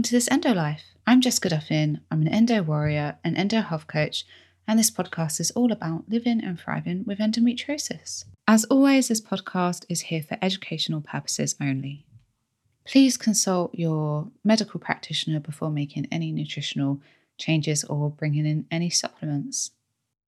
[0.00, 0.84] Welcome to this Endo Life.
[1.06, 2.00] I'm Jessica Duffin.
[2.10, 4.24] I'm an endo warrior, an endo health coach,
[4.66, 8.24] and this podcast is all about living and thriving with endometriosis.
[8.48, 12.06] As always, this podcast is here for educational purposes only.
[12.86, 17.02] Please consult your medical practitioner before making any nutritional
[17.36, 19.72] changes or bringing in any supplements.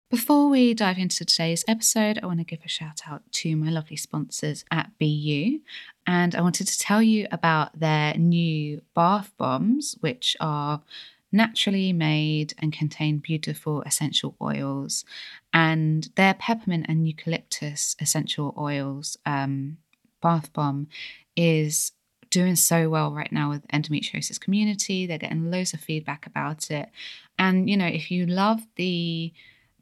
[0.09, 3.71] Before we dive into today's episode, I want to give a shout out to my
[3.71, 5.61] lovely sponsors at BeYou.
[6.07, 10.83] And I wanted to tell you about their new bath bombs, which are
[11.33, 15.05] naturally made and contain beautiful essential oils.
[15.53, 19.79] And their peppermint and eucalyptus essential oils um,
[20.23, 20.89] bath bomb
[21.37, 21.93] is
[22.31, 25.07] doing so well right now with endometriosis community.
[25.07, 26.89] They're getting loads of feedback about it.
[27.39, 29.33] And, you know, if you love the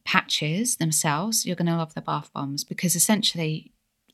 [0.04, 3.72] patches themselves, you're going to love the bath bombs because essentially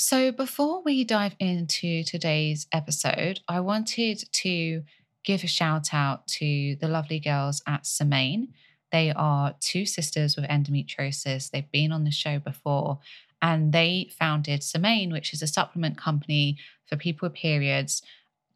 [0.00, 4.82] So, before we dive into today's episode, I wanted to
[5.24, 8.54] give a shout out to the lovely girls at Semaine.
[8.92, 11.50] They are two sisters with endometriosis.
[11.50, 13.00] They've been on the show before
[13.42, 16.56] and they founded Semaine, which is a supplement company
[16.86, 18.00] for people with periods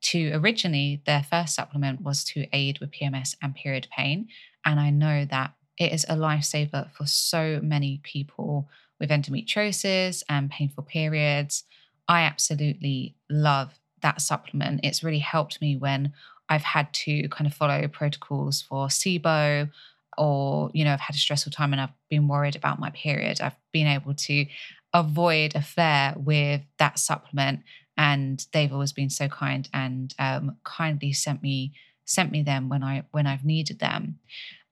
[0.00, 4.28] to originally their first supplement was to aid with PMS and period pain.
[4.64, 10.50] And I know that it is a lifesaver for so many people with endometriosis and
[10.50, 11.64] painful periods.
[12.08, 14.80] I absolutely love that supplement.
[14.82, 16.12] It's really helped me when
[16.48, 19.70] I've had to kind of follow protocols for SIBO
[20.18, 23.40] or, you know, I've had a stressful time and I've been worried about my period.
[23.40, 24.46] I've been able to
[24.92, 27.60] avoid a flare with that supplement
[27.96, 31.72] and they've always been so kind and um, kindly sent me
[32.06, 34.18] sent me them when I when I've needed them.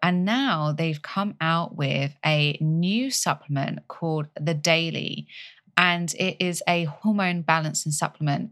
[0.03, 5.29] And now they've come out with a new supplement called the Daily,
[5.77, 8.51] and it is a hormone balancing supplement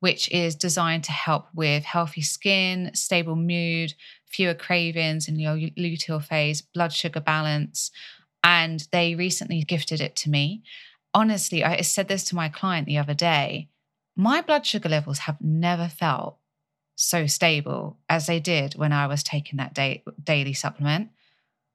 [0.00, 3.94] which is designed to help with healthy skin, stable mood,
[4.26, 7.92] fewer cravings in your luteal phase, blood sugar balance.
[8.42, 10.64] And they recently gifted it to me.
[11.14, 13.68] Honestly, I said this to my client the other day
[14.16, 16.38] my blood sugar levels have never felt
[17.02, 19.74] so stable as they did when I was taking that
[20.24, 21.10] daily supplement.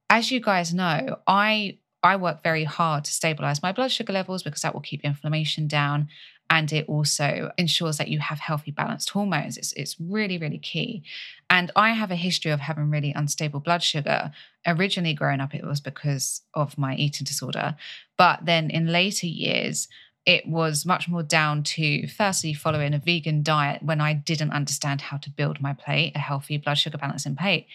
[0.09, 4.43] As you guys know, I I work very hard to stabilize my blood sugar levels
[4.43, 6.07] because that will keep inflammation down
[6.49, 9.57] and it also ensures that you have healthy balanced hormones.
[9.57, 11.03] It's, it's really really key.
[11.49, 14.31] And i have a history of having really unstable blood sugar.
[14.65, 17.75] Originally growing up it was because of my eating disorder.
[18.17, 19.89] But then in later years
[20.27, 24.99] it was much more down to firstly following a vegan diet when I didn't understand
[24.99, 27.65] how to build my plate, a healthy blood sugar balancing plate.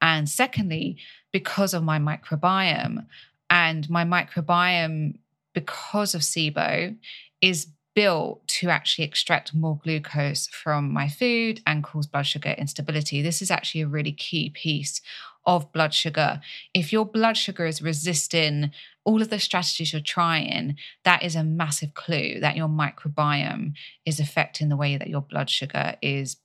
[0.00, 0.98] And secondly,
[1.32, 3.06] because of my microbiome
[3.50, 5.18] and my microbiome,
[5.52, 6.96] because of SIBO,
[7.42, 7.66] is
[7.96, 13.20] built to actually extract more glucose from my food and cause blood sugar instability.
[13.20, 15.00] This is actually a really key piece
[15.44, 16.40] of blood sugar.
[16.72, 18.70] If your blood sugar is resisting
[19.06, 23.72] all of the strategies you're trying, that is a massive clue that your microbiome
[24.04, 26.36] is affecting the way that your blood sugar is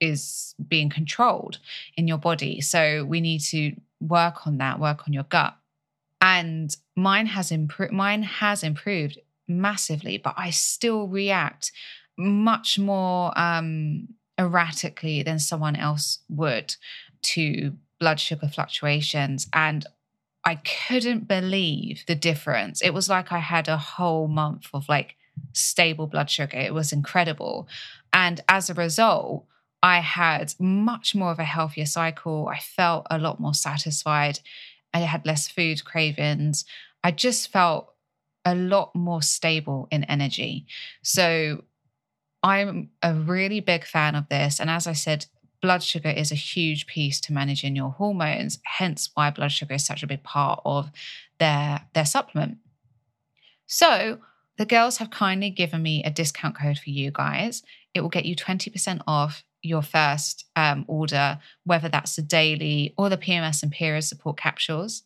[0.00, 1.60] is being controlled
[1.96, 2.60] in your body.
[2.60, 5.56] So we need to work on that, work on your gut.
[6.20, 11.70] And mine has improved mine has improved massively, but I still react
[12.18, 16.74] much more um erratically than someone else would
[17.22, 19.46] to blood sugar fluctuations.
[19.52, 19.86] And
[20.44, 22.82] I couldn't believe the difference.
[22.82, 25.16] It was like I had a whole month of like
[25.52, 26.58] stable blood sugar.
[26.58, 27.66] It was incredible.
[28.12, 29.46] And as a result,
[29.82, 32.48] I had much more of a healthier cycle.
[32.48, 34.40] I felt a lot more satisfied.
[34.92, 36.64] I had less food cravings.
[37.02, 37.92] I just felt
[38.44, 40.66] a lot more stable in energy.
[41.02, 41.64] So
[42.42, 44.60] I'm a really big fan of this.
[44.60, 45.26] And as I said,
[45.64, 49.86] blood sugar is a huge piece to managing your hormones, hence why blood sugar is
[49.86, 50.90] such a big part of
[51.38, 52.58] their, their supplement.
[53.66, 54.18] So,
[54.58, 57.62] the girls have kindly given me a discount code for you guys.
[57.94, 63.08] It will get you 20% off your first um, order, whether that's the daily or
[63.08, 65.04] the PMS and period support capsules.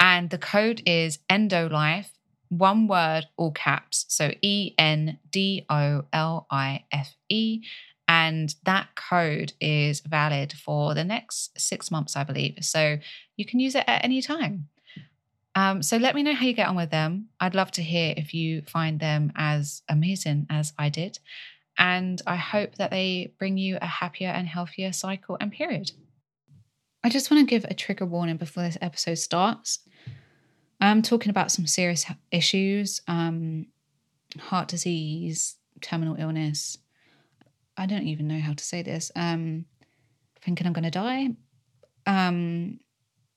[0.00, 2.10] And the code is ENDOLIFE,
[2.48, 4.06] one word, all caps.
[4.08, 7.62] So E N D O L I F E.
[8.20, 12.58] And that code is valid for the next six months, I believe.
[12.60, 12.98] So
[13.38, 14.68] you can use it at any time.
[15.54, 17.28] Um, so let me know how you get on with them.
[17.40, 21.18] I'd love to hear if you find them as amazing as I did.
[21.78, 25.92] And I hope that they bring you a happier and healthier cycle and period.
[27.02, 29.78] I just want to give a trigger warning before this episode starts.
[30.78, 33.66] I'm talking about some serious issues um,
[34.38, 36.76] heart disease, terminal illness,
[37.80, 39.10] I don't even know how to say this.
[39.16, 39.64] Um,
[40.42, 41.30] thinking I'm going to die.
[42.06, 42.78] Um,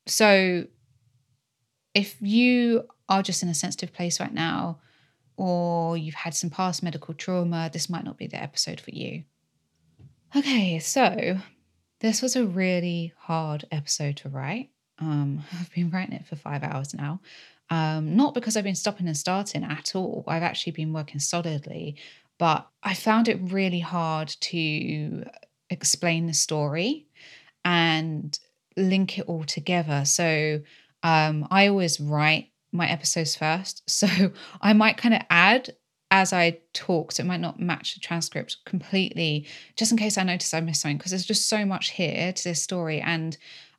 [0.05, 0.65] so
[1.93, 4.79] if you are just in a sensitive place right now,
[5.37, 9.23] or you've had some past medical trauma, this might not be the episode for you.
[10.35, 11.37] Okay, so
[12.01, 14.71] this was a really hard episode to write.
[14.99, 17.21] Um, I've been writing it for five hours now.
[17.69, 20.25] Um, not because I've been stopping and starting at all.
[20.27, 21.95] I've actually been working solidly
[22.37, 25.23] but I found it really hard to
[25.69, 27.07] explain the story
[27.63, 28.37] and
[28.75, 30.05] link it all together.
[30.05, 30.61] So
[31.03, 33.83] um, I always write my episodes first.
[33.89, 34.07] So
[34.61, 35.69] I might kind of add
[36.11, 40.23] as I talk, so it might not match the transcript completely, just in case I
[40.23, 43.01] notice I missed something, because there's just so much here to this story.
[43.01, 43.35] And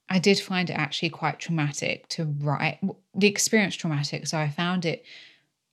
[0.09, 2.81] I did find it actually quite traumatic to write,
[3.15, 4.27] the experience traumatic.
[4.27, 5.05] So I found it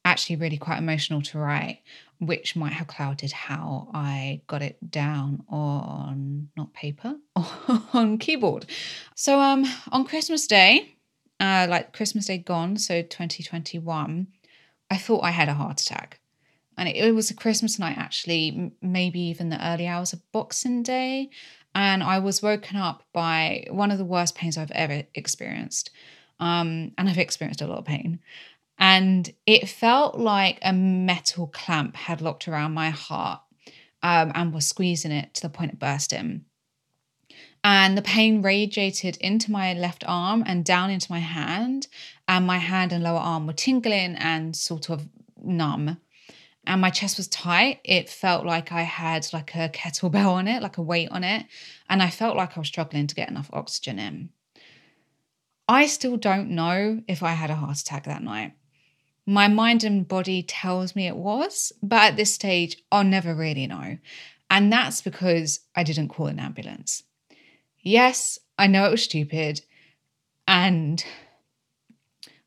[0.05, 1.79] actually really quite emotional to write
[2.21, 8.67] which might have clouded how I got it down on not paper on keyboard.
[9.15, 10.95] So um on Christmas Day,
[11.39, 14.27] uh like Christmas Day gone, so 2021,
[14.91, 16.19] I thought I had a heart attack.
[16.77, 20.83] And it, it was a Christmas night actually, maybe even the early hours of Boxing
[20.83, 21.31] Day,
[21.73, 25.89] and I was woken up by one of the worst pains I've ever experienced.
[26.39, 28.19] Um, and I've experienced a lot of pain.
[28.81, 33.39] And it felt like a metal clamp had locked around my heart
[34.01, 36.45] um, and was squeezing it to the point of bursting.
[37.63, 41.87] And the pain radiated into my left arm and down into my hand.
[42.27, 45.07] And my hand and lower arm were tingling and sort of
[45.37, 45.97] numb.
[46.65, 47.81] And my chest was tight.
[47.83, 51.45] It felt like I had like a kettlebell on it, like a weight on it.
[51.87, 54.29] And I felt like I was struggling to get enough oxygen in.
[55.67, 58.53] I still don't know if I had a heart attack that night.
[59.25, 63.67] My mind and body tells me it was, but at this stage, I'll never really
[63.67, 63.97] know.
[64.49, 67.03] And that's because I didn't call an ambulance.
[67.79, 69.61] Yes, I know it was stupid.
[70.47, 71.03] And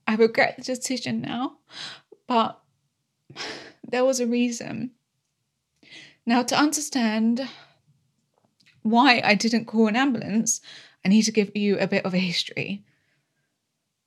[0.06, 1.58] I regret the decision now,
[2.26, 2.60] but
[3.88, 4.90] there was a reason.
[6.26, 7.48] Now, to understand
[8.82, 10.60] why I didn't call an ambulance,
[11.04, 12.84] I need to give you a bit of a history.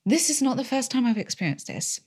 [0.05, 1.99] This is not the first time I've experienced this.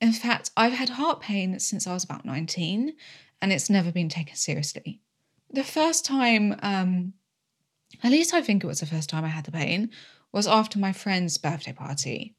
[0.00, 2.94] In fact, I've had heart pain since I was about 19
[3.42, 5.00] and it's never been taken seriously.
[5.50, 7.14] The first time, um,
[8.02, 9.90] at least I think it was the first time I had the pain,
[10.32, 12.34] was after my friend's birthday party.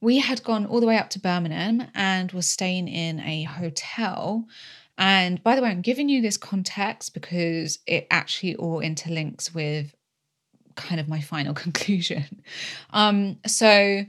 [0.00, 4.46] We had gone all the way up to Birmingham and was staying in a hotel.
[4.96, 9.94] And by the way, I'm giving you this context because it actually all interlinks with
[10.76, 12.42] kind of my final conclusion.
[12.90, 14.04] Um, so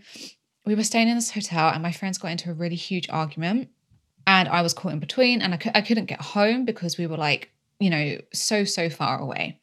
[0.66, 3.70] we were staying in this hotel and my friends got into a really huge argument
[4.28, 7.18] and I was caught in between and I, I couldn't get home because we were
[7.18, 9.60] like, you know, so, so far away.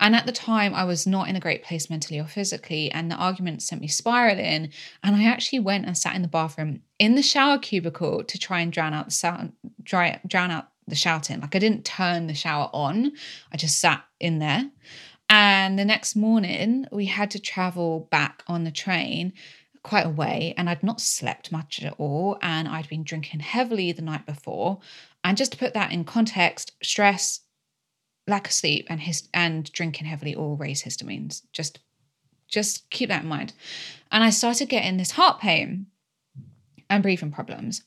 [0.00, 3.10] And at the time, I was not in a great place mentally or physically, and
[3.10, 4.70] the argument sent me spiraling.
[5.02, 8.60] And I actually went and sat in the bathroom in the shower cubicle to try
[8.60, 11.40] and drown out the sound, dry, drown out the shouting.
[11.40, 13.12] Like I didn't turn the shower on,
[13.52, 14.70] I just sat in there.
[15.28, 19.32] And the next morning, we had to travel back on the train
[19.82, 23.92] quite a way and I'd not slept much at all and I'd been drinking heavily
[23.92, 24.80] the night before.
[25.24, 27.40] And just to put that in context, stress,
[28.26, 31.42] lack of sleep and his and drinking heavily all raise histamines.
[31.52, 31.80] Just
[32.46, 33.52] just keep that in mind.
[34.10, 35.86] And I started getting this heart pain
[36.88, 37.82] and breathing problems.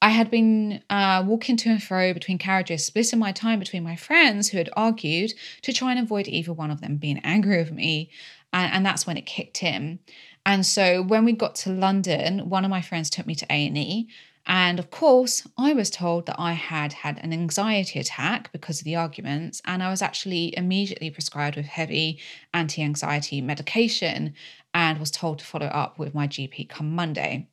[0.00, 3.94] I had been uh, walking to and fro between carriages, splitting my time between my
[3.94, 7.70] friends who had argued to try and avoid either one of them being angry with
[7.70, 8.10] me.
[8.52, 10.00] And, and that's when it kicked in.
[10.44, 14.08] And so when we got to London, one of my friends took me to A&E
[14.44, 18.84] And of course, I was told that I had had an anxiety attack because of
[18.84, 22.18] the arguments, and I was actually immediately prescribed with heavy
[22.52, 24.34] anti anxiety medication
[24.74, 27.48] and was told to follow up with my GP come Monday.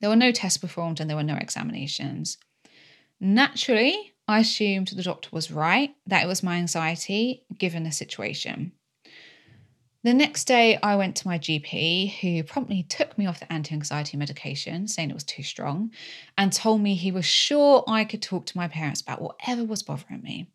[0.00, 2.36] There were no tests performed and there were no examinations.
[3.20, 8.72] Naturally, I assumed the doctor was right, that it was my anxiety given the situation.
[10.02, 13.74] The next day, I went to my GP, who promptly took me off the anti
[13.74, 15.90] anxiety medication, saying it was too strong,
[16.38, 19.82] and told me he was sure I could talk to my parents about whatever was
[19.82, 20.50] bothering me.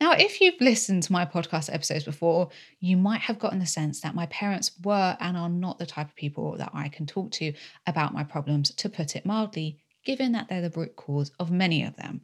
[0.00, 2.48] Now, if you've listened to my podcast episodes before,
[2.80, 6.08] you might have gotten the sense that my parents were and are not the type
[6.08, 7.52] of people that I can talk to
[7.86, 11.84] about my problems, to put it mildly, given that they're the root cause of many
[11.84, 12.22] of them.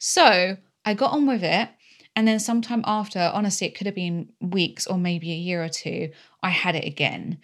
[0.00, 1.68] So I got on with it
[2.16, 5.68] and then sometime after, honestly, it could have been weeks or maybe a year or
[5.68, 6.10] two,
[6.42, 7.38] I had it again.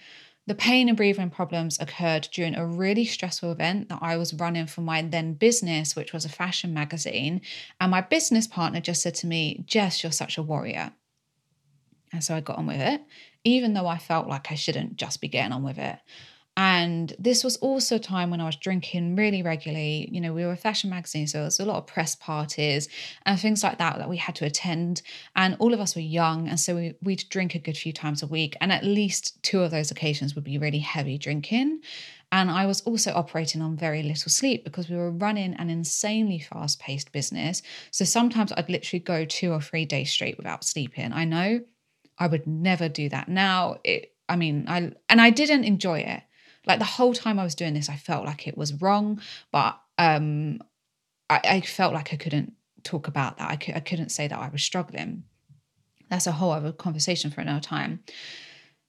[0.47, 4.67] The pain and breathing problems occurred during a really stressful event that I was running
[4.67, 7.41] for my then business, which was a fashion magazine.
[7.81, 10.93] And my business partner just said to me, Jess, you're such a warrior.
[12.13, 13.03] And so I got on with it,
[13.43, 15.99] even though I felt like I shouldn't just be getting on with it.
[16.57, 20.09] And this was also a time when I was drinking really regularly.
[20.11, 22.89] You know, we were a fashion magazine, so there was a lot of press parties
[23.27, 25.03] and things like that that we had to attend.
[25.35, 26.49] And all of us were young.
[26.49, 28.57] And so we, we'd drink a good few times a week.
[28.61, 31.81] And at least two of those occasions would be really heavy drinking.
[32.33, 36.39] And I was also operating on very little sleep because we were running an insanely
[36.39, 37.63] fast paced business.
[37.91, 41.13] So sometimes I'd literally go two or three days straight without sleeping.
[41.13, 41.61] I know
[42.19, 43.77] I would never do that now.
[43.85, 46.23] It, I mean, I and I didn't enjoy it.
[46.67, 49.21] Like the whole time I was doing this, I felt like it was wrong,
[49.53, 50.61] but um,
[51.31, 53.49] I, I felt like I couldn't talk about that.
[53.51, 55.25] I, I couldn't say that I was struggling.
[56.11, 58.05] That's a whole other conversation for another time.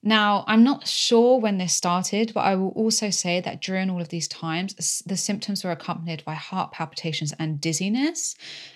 [0.04, 4.00] Now, I'm not sure when this started, but I will also say that during all
[4.00, 8.36] of these times, the symptoms were accompanied by heart palpitations and dizziness.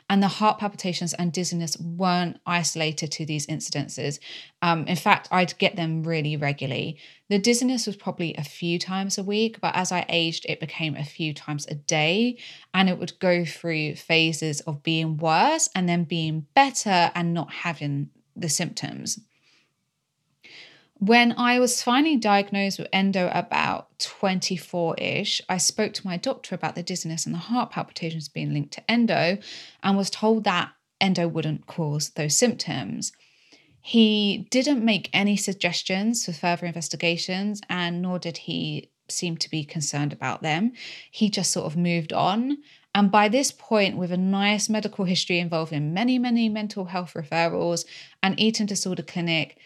[0.09, 4.19] And the heart palpitations and dizziness weren't isolated to these incidences.
[4.63, 6.97] Um, in fact, I'd get them really regularly.
[7.29, 10.95] The dizziness was probably a few times a week, but as I aged, it became
[10.95, 12.39] a few times a day.
[12.73, 17.53] And it would go through phases of being worse and then being better and not
[17.53, 19.19] having the symptoms.
[21.01, 26.53] When I was finally diagnosed with endo about 24 ish, I spoke to my doctor
[26.53, 29.39] about the dizziness and the heart palpitations being linked to endo
[29.81, 33.13] and was told that endo wouldn't cause those symptoms.
[33.81, 39.63] He didn't make any suggestions for further investigations, and nor did he seem to be
[39.63, 40.71] concerned about them.
[41.09, 42.59] He just sort of moved on.
[42.93, 47.85] And by this point, with a nice medical history involving many, many mental health referrals,
[48.21, 49.57] an eating disorder clinic,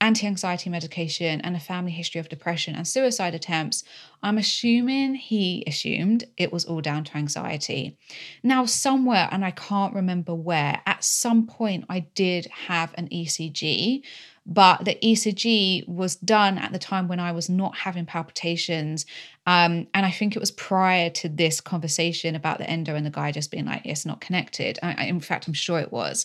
[0.00, 3.84] anti anxiety medication, and a family history of depression and suicide attempts,
[4.22, 7.98] I'm assuming he assumed it was all down to anxiety.
[8.42, 14.02] Now, somewhere, and I can't remember where, at some point I did have an ECG,
[14.50, 19.04] but the ECG was done at the time when I was not having palpitations.
[19.46, 23.10] Um, and I think it was prior to this conversation about the endo and the
[23.10, 24.78] guy just being like, it's not connected.
[24.82, 26.24] I, in fact, I'm sure it was.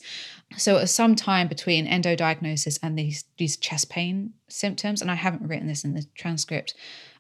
[0.56, 5.02] So it was some time between endo diagnosis and these, these chest pain symptoms.
[5.02, 6.76] And I haven't written this in the transcript.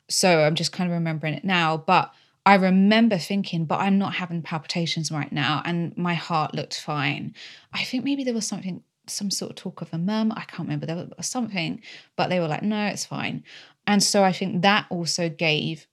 [0.09, 1.75] So I'm just kind of remembering it now.
[1.75, 2.13] But
[2.45, 7.33] I remember thinking, but I'm not having palpitations right now, and my heart looked fine.
[7.71, 10.31] I think maybe there was something some sort of talk of a mum.
[10.35, 10.85] I can't remember.
[10.85, 11.81] There was something,
[12.15, 13.43] but they were like, no, it's fine.
[13.85, 15.87] And so I think that also gave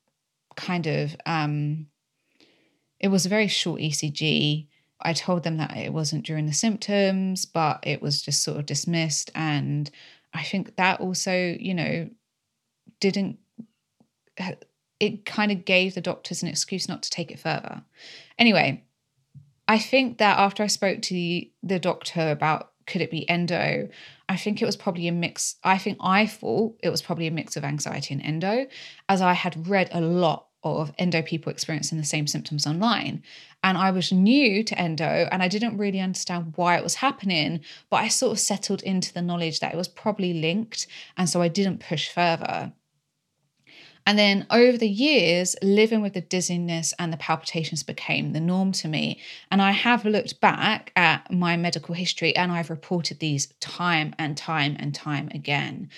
[0.56, 1.86] kind of, um,
[2.98, 4.66] it was a very short ECG.
[5.00, 8.66] I told them that it wasn't during the symptoms, but it was just sort of
[8.66, 9.30] dismissed.
[9.34, 9.90] And
[10.34, 12.10] I think that also, you know,
[13.00, 13.38] didn't,
[15.00, 17.82] it kind of gave the doctors an excuse not to take it further.
[18.38, 18.84] Anyway,
[19.66, 23.88] I think that after I spoke to the, the doctor about could it be endo?
[24.28, 25.56] I think it was probably a mix.
[25.64, 28.66] I think I thought it was probably a mix of anxiety and endo,
[29.08, 33.22] as I had read a lot of endo people experiencing the same symptoms online.
[33.62, 37.60] And I was new to endo and I didn't really understand why it was happening,
[37.88, 40.86] but I sort of settled into the knowledge that it was probably linked.
[41.16, 42.72] And so I didn't push further.
[44.06, 48.72] And then over the years, living with the dizziness and the palpitations became the norm
[48.72, 49.20] to me.
[49.50, 54.36] And I have looked back at my medical history and I've reported these time and
[54.36, 55.90] time and time again.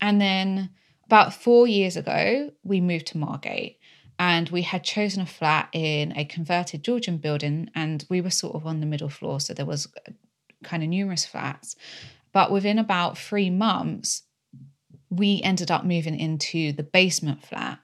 [0.00, 0.70] And then
[1.06, 3.78] about four years ago, we moved to Margate
[4.18, 8.54] and we had chosen a flat in a converted Georgian building and we were sort
[8.54, 9.40] of on the middle floor.
[9.40, 10.12] So there was uh,
[10.62, 11.76] kind of numerous flats.
[12.32, 14.22] But within about three months,
[15.16, 17.78] we ended up moving into the basement flat.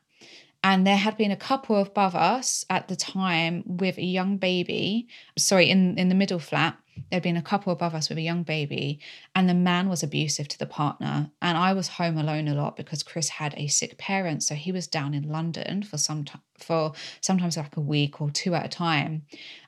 [0.62, 5.08] And there had been a couple above us at the time with a young baby,
[5.38, 6.76] sorry, in, in the middle flat
[7.10, 9.00] there'd been a couple above us with a young baby,
[9.34, 11.30] and the man was abusive to the partner.
[11.40, 14.72] And I was home alone a lot because Chris had a sick parent, so he
[14.72, 18.66] was down in London for some time, for sometimes like a week or two at
[18.66, 19.22] a time.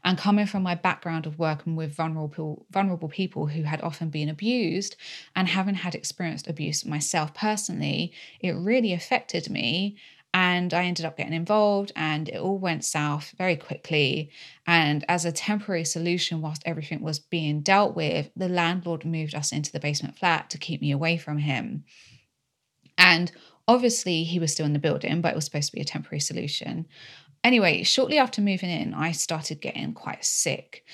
[0.05, 4.29] And coming from my background of working with vulnerable vulnerable people who had often been
[4.29, 4.97] abused,
[5.35, 9.97] and having had experienced abuse myself personally, it really affected me
[10.35, 14.31] and I ended up getting involved, and it all went south very quickly.
[14.67, 19.53] And as a temporary solution, whilst everything was being dealt with, the landlord moved us
[19.53, 21.85] into the basement flat to keep me away from him.
[22.97, 23.31] And
[23.69, 26.21] obviously, he was still in the building, but it was supposed to be a temporary
[26.21, 26.87] solution.
[27.45, 30.85] Anyway, shortly after moving in, I started getting quite sick.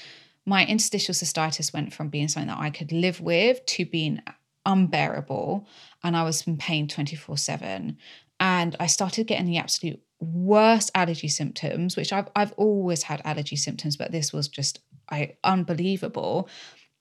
[0.47, 4.21] My interstitial cystitis went from being something that I could live with to being
[4.69, 5.67] unbearable
[6.05, 7.97] and I was in pain 24 7
[8.41, 13.57] and I started getting the absolute worst allergy symptoms, which I've I've always had allergy
[13.57, 14.81] symptoms, but this was just
[15.11, 16.49] I unbelievable,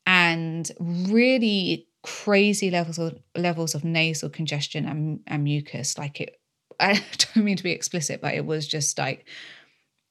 [0.06, 5.98] and really crazy levels of levels of nasal congestion and, and mucus.
[5.98, 6.40] Like it,
[6.80, 9.28] I don't mean to be explicit, but it was just like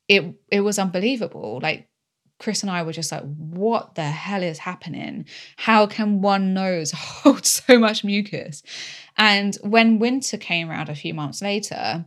[0.08, 1.60] it it was unbelievable.
[1.62, 1.88] Like
[2.38, 5.24] Chris and I were just like, what the hell is happening?
[5.56, 8.62] How can one nose hold so much mucus?
[9.16, 12.04] And when winter came around a few months later,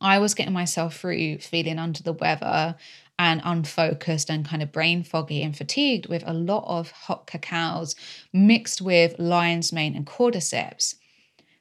[0.00, 2.76] I was getting myself through feeling under the weather
[3.18, 7.94] and unfocused and kind of brain foggy and fatigued with a lot of hot cacaos
[8.32, 10.94] mixed with lion's mane and cordyceps.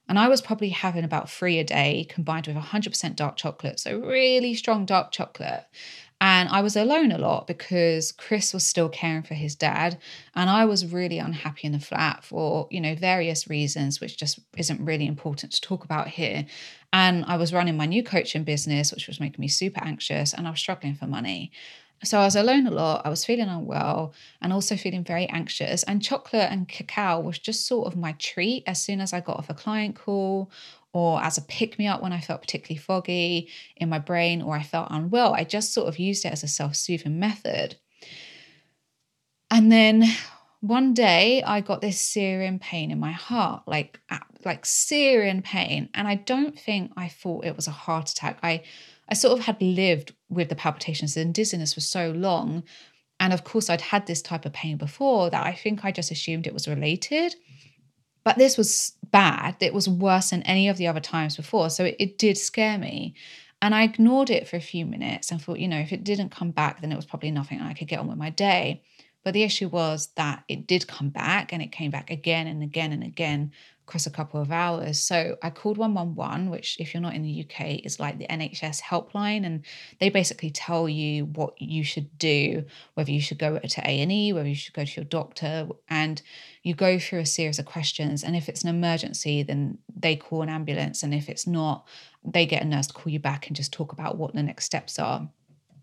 [0.08, 3.80] And I was probably having about three a day combined with 100% dark chocolate.
[3.80, 5.66] So, really strong dark chocolate.
[6.22, 9.98] And I was alone a lot because Chris was still caring for his dad.
[10.36, 14.40] And I was really unhappy in the flat for, you know, various reasons, which just
[14.58, 16.46] isn't really important to talk about here.
[16.92, 20.46] And I was running my new coaching business, which was making me super anxious, and
[20.48, 21.52] I was struggling for money.
[22.04, 23.06] So I was alone a lot.
[23.06, 25.84] I was feeling unwell and also feeling very anxious.
[25.84, 29.38] And chocolate and cacao was just sort of my treat as soon as I got
[29.38, 30.50] off a client call
[30.94, 34.56] or as a pick me up when I felt particularly foggy in my brain or
[34.56, 35.34] I felt unwell.
[35.34, 37.78] I just sort of used it as a self soothing method.
[39.52, 40.04] And then
[40.62, 44.00] one day I got this searing pain in my heart, like
[44.46, 48.40] like searing pain, and I don't think I thought it was a heart attack.
[48.44, 48.64] I
[49.08, 52.64] I sort of had lived with the palpitations and dizziness for so long,
[53.20, 56.12] and of course I'd had this type of pain before that I think I just
[56.12, 57.36] assumed it was related.
[58.24, 59.56] But this was bad.
[59.60, 61.70] It was worse than any of the other times before.
[61.70, 63.16] So it, it did scare me.
[63.62, 66.30] And I ignored it for a few minutes and thought, you know, if it didn't
[66.30, 68.84] come back, then it was probably nothing I could get on with my day.
[69.24, 72.64] But the issue was that it did come back and it came back again and
[72.64, 73.52] again and again
[73.90, 75.00] across a couple of hours.
[75.00, 78.82] So I called 111, which, if you're not in the UK, is like the NHS
[78.82, 79.66] helpline, and
[80.00, 84.12] they basically tell you what you should do, whether you should go to A and
[84.12, 86.22] E, whether you should go to your doctor, and
[86.62, 88.24] you go through a series of questions.
[88.24, 91.88] And if it's an emergency, then they call an ambulance, and if it's not,
[92.24, 94.66] they get a nurse to call you back and just talk about what the next
[94.66, 95.28] steps are.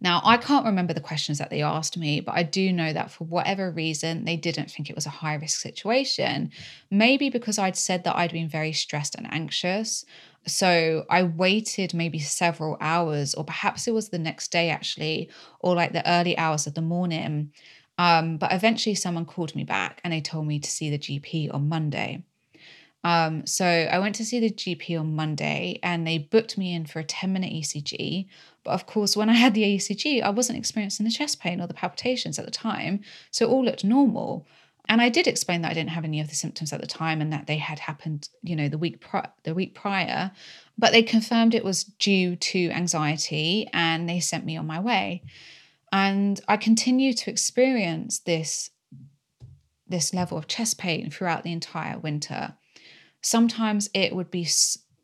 [0.01, 3.11] Now, I can't remember the questions that they asked me, but I do know that
[3.11, 6.51] for whatever reason, they didn't think it was a high risk situation.
[6.91, 10.05] Maybe because I'd said that I'd been very stressed and anxious.
[10.47, 15.31] So I waited maybe several hours, or perhaps it was the next day actually,
[15.61, 17.53] or like the early hours of the morning.
[17.99, 21.53] Um, but eventually, someone called me back and they told me to see the GP
[21.53, 22.23] on Monday.
[23.07, 26.87] Um, so I went to see the GP on Monday and they booked me in
[26.87, 28.27] for a 10 minute ECG.
[28.67, 31.69] But of course, when I had the ECG, I wasn't experiencing the chest pain or
[31.69, 33.01] the palpitations at the time.
[33.31, 34.45] So it all looked normal.
[34.89, 37.21] And I did explain that I didn't have any of the symptoms at the time
[37.21, 40.33] and that they had happened, you know, the week pri- the week prior.
[40.77, 45.23] But they confirmed it was due to anxiety and they sent me on my way.
[45.93, 48.71] And I continued to experience this
[49.89, 52.57] this level of chest pain throughout the entire winter
[53.27, 54.47] sometimes it would be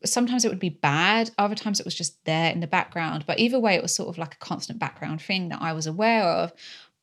[0.04, 3.38] sometimes it would be bad other times it was just there in the background but
[3.38, 6.22] either way it was sort of like a constant background thing that i was aware
[6.22, 6.52] of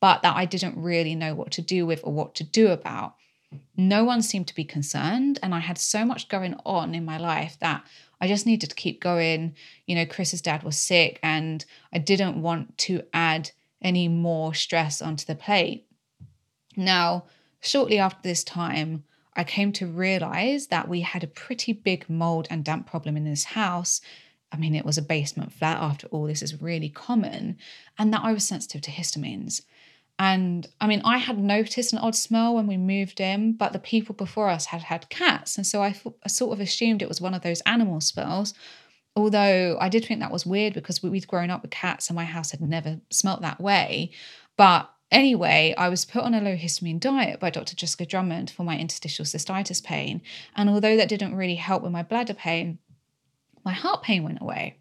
[0.00, 3.14] but that i didn't really know what to do with or what to do about.
[3.76, 7.18] No one seemed to be concerned and i had so much going on in my
[7.18, 7.84] life that
[8.20, 9.54] i just needed to keep going.
[9.86, 13.50] You know chris's dad was sick and i didn't want to add
[13.82, 15.86] any more stress onto the plate.
[16.76, 17.24] Now
[17.60, 19.04] shortly after this time
[19.36, 23.24] I came to realize that we had a pretty big mold and damp problem in
[23.24, 24.00] this house.
[24.52, 27.56] I mean, it was a basement flat after all, this is really common,
[27.98, 29.62] and that I was sensitive to histamines.
[30.18, 33.78] And I mean, I had noticed an odd smell when we moved in, but the
[33.78, 35.56] people before us had had cats.
[35.56, 35.94] And so I,
[36.26, 38.52] sort of assumed it was one of those animal smells.
[39.16, 42.24] although I did think that was weird because we'd grown up with cats and my
[42.24, 44.10] house had never smelt that way.
[44.56, 47.74] But anyway, I was put on a low histamine diet by Dr.
[47.74, 50.22] Jessica Drummond for my interstitial cystitis pain.
[50.56, 52.78] And although that didn't really help with my bladder pain,
[53.64, 54.76] my heart pain went away.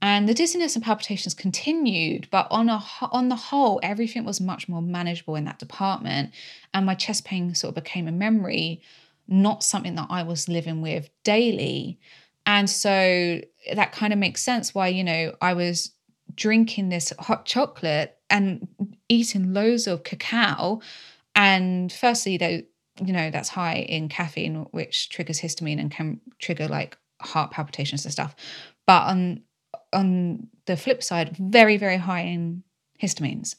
[0.00, 4.68] And the dizziness and palpitations continued, but on a on the whole, everything was much
[4.68, 6.32] more manageable in that department.
[6.72, 8.80] And my chest pain sort of became a memory,
[9.26, 11.98] not something that I was living with daily.
[12.46, 13.40] And so
[13.74, 15.90] that kind of makes sense why, you know, I was
[16.38, 18.68] drinking this hot chocolate and
[19.08, 20.80] eating loads of cacao.
[21.34, 22.62] And firstly, though,
[23.04, 28.04] you know, that's high in caffeine, which triggers histamine and can trigger like heart palpitations
[28.04, 28.34] and stuff.
[28.86, 29.42] But on
[29.92, 32.62] on the flip side, very, very high in
[33.02, 33.56] histamines.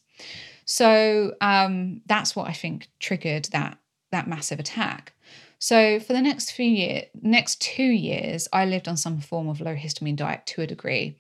[0.66, 3.78] So um, that's what I think triggered that
[4.12, 5.14] that massive attack.
[5.60, 9.60] So for the next few years, next two years, I lived on some form of
[9.60, 11.18] low histamine diet to a degree.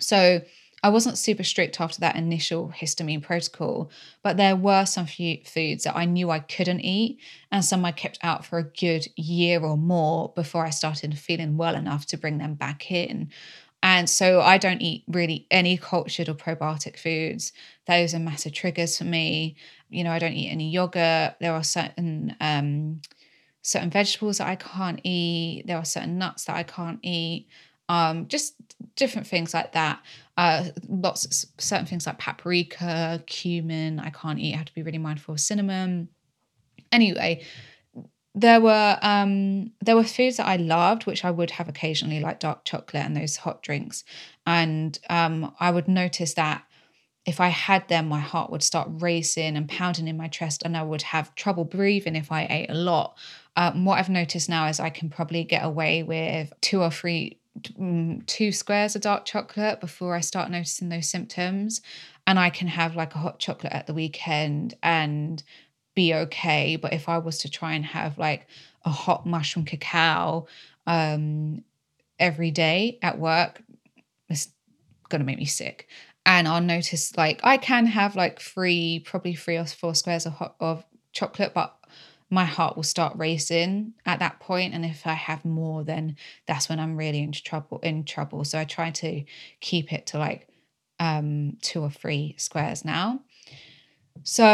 [0.00, 0.42] So
[0.82, 3.90] I wasn't super strict after that initial histamine protocol,
[4.22, 7.20] but there were some foods that I knew I couldn't eat,
[7.52, 11.58] and some I kept out for a good year or more before I started feeling
[11.58, 13.30] well enough to bring them back in.
[13.82, 17.52] And so I don't eat really any cultured or probiotic foods.
[17.86, 19.56] Those are massive triggers for me.
[19.88, 21.36] You know, I don't eat any yogurt.
[21.40, 23.00] There are certain um,
[23.62, 25.64] certain vegetables that I can't eat.
[25.66, 27.48] There are certain nuts that I can't eat.
[27.88, 28.54] Um, just
[28.96, 30.00] different things like that.
[30.36, 33.98] Uh, lots of certain things like paprika, cumin.
[33.98, 34.54] I can't eat.
[34.54, 36.08] I have to be really mindful of cinnamon.
[36.92, 37.44] Anyway,
[38.34, 42.40] there were um, there were foods that I loved, which I would have occasionally, like
[42.40, 44.04] dark chocolate and those hot drinks.
[44.46, 46.64] And um, I would notice that
[47.26, 50.76] if I had them, my heart would start racing and pounding in my chest, and
[50.76, 53.18] I would have trouble breathing if I ate a lot.
[53.56, 57.39] Um, what I've noticed now is I can probably get away with two or three,
[58.26, 61.80] two squares of dark chocolate before I start noticing those symptoms.
[62.26, 65.42] And I can have like a hot chocolate at the weekend and
[65.94, 66.76] be okay.
[66.76, 68.46] But if I was to try and have like
[68.84, 70.46] a hot mushroom cacao
[70.86, 71.64] um,
[72.18, 73.62] every day at work,
[74.28, 74.48] it's
[75.08, 75.88] going to make me sick
[76.26, 80.34] and I'll notice like I can have like three, probably three or four squares of
[80.34, 81.74] hot, of chocolate, but
[82.30, 86.16] my heart will start racing at that point and if i have more then
[86.46, 88.44] that's when i'm really in trouble in trouble.
[88.44, 89.24] So i try to
[89.60, 90.48] keep it to like
[90.98, 93.20] um two or three squares now.
[94.22, 94.44] So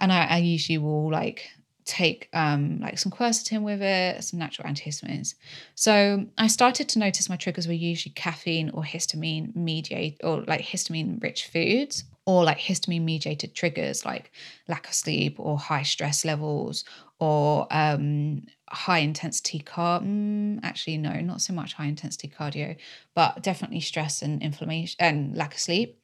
[0.00, 1.50] and i, I usually will like
[1.86, 5.34] take um, like some quercetin with it, some natural antihistamines.
[5.74, 10.60] So I started to notice my triggers were usually caffeine or histamine mediate or like
[10.60, 14.30] histamine rich foods or like histamine mediated triggers like
[14.68, 16.84] lack of sleep or high stress levels
[17.18, 22.76] or um, high intensity car mm, actually no not so much high intensity cardio
[23.16, 26.00] but definitely stress and inflammation and lack of sleep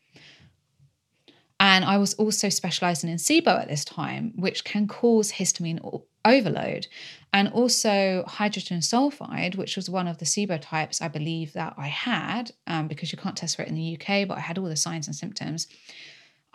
[1.59, 5.81] and I was also specializing in SIBO at this time, which can cause histamine
[6.23, 6.87] overload.
[7.33, 11.89] And also hydrogen sulfide, which was one of the SIBO types I believe that I
[11.89, 14.67] had, um, because you can't test for it in the UK, but I had all
[14.67, 15.67] the signs and symptoms.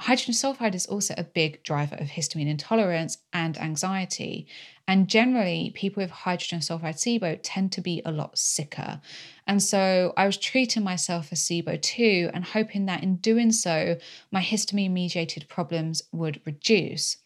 [0.01, 4.47] Hydrogen sulfide is also a big driver of histamine intolerance and anxiety.
[4.87, 8.99] And generally, people with hydrogen sulfide SIBO tend to be a lot sicker.
[9.45, 13.97] And so I was treating myself as SIBO too, and hoping that in doing so,
[14.31, 17.17] my histamine mediated problems would reduce.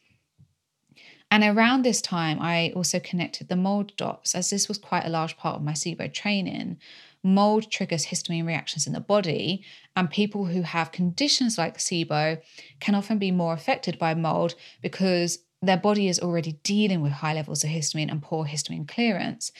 [1.31, 5.09] And around this time, I also connected the mold dots, as this was quite a
[5.09, 6.77] large part of my SIBO training
[7.25, 9.63] mold triggers histamine reactions in the body,
[9.95, 12.39] and people who have conditions like SIBO
[12.79, 17.33] can often be more affected by mold because their body is already dealing with high
[17.33, 19.51] levels of histamine and poor histamine clearance.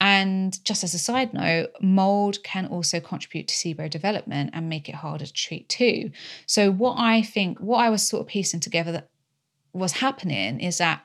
[0.00, 4.88] And just as a side note, mold can also contribute to SIBO development and make
[4.88, 6.12] it harder to treat too.
[6.46, 9.08] So, what I think, what I was sort of piecing together that
[9.72, 11.04] was happening is that,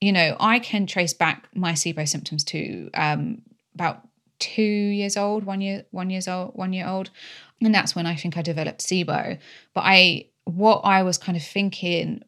[0.00, 3.42] you know, I can trace back my SIBO symptoms to um,
[3.74, 4.02] about
[4.38, 7.10] two years old, one year, one years old, one year old,
[7.60, 9.38] and that's when I think I developed SIBO.
[9.74, 12.22] But I, what I was kind of thinking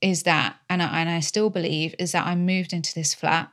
[0.00, 3.52] is that, and I, and I still believe, is that I moved into this flat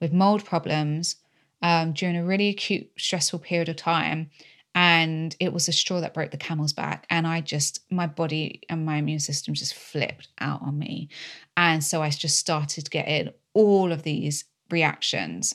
[0.00, 1.16] with mold problems
[1.62, 4.30] um, during a really acute, stressful period of time.
[4.74, 7.06] And it was a straw that broke the camel's back.
[7.10, 11.08] And I just, my body and my immune system just flipped out on me.
[11.56, 15.54] And so I just started getting all of these reactions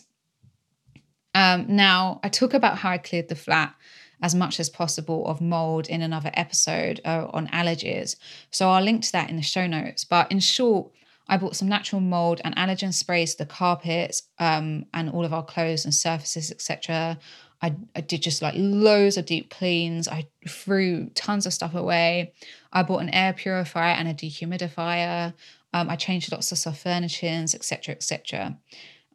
[1.38, 3.76] um, now, I talk about how I cleared the flat
[4.23, 8.15] as much as possible of mold in another episode uh, on allergies.
[8.50, 10.04] So I'll link to that in the show notes.
[10.04, 10.91] But in short,
[11.28, 15.32] I bought some natural mold and allergen sprays to the carpets um, and all of
[15.32, 17.19] our clothes and surfaces, etc.
[17.62, 20.08] I, I did just like loads of deep cleans.
[20.08, 22.34] I threw tons of stuff away.
[22.73, 25.36] I bought an air purifier and a dehumidifier.
[25.71, 28.58] Um, I changed lots of soft furnishings, etc., etc.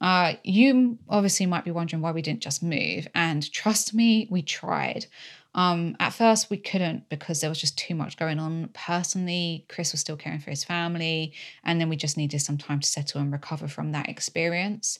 [0.02, 4.42] Uh, you obviously might be wondering why we didn't just move, and trust me, we
[4.42, 5.06] tried.
[5.54, 9.64] Um, at first, we couldn't because there was just too much going on personally.
[9.68, 12.88] Chris was still caring for his family, and then we just needed some time to
[12.88, 14.98] settle and recover from that experience.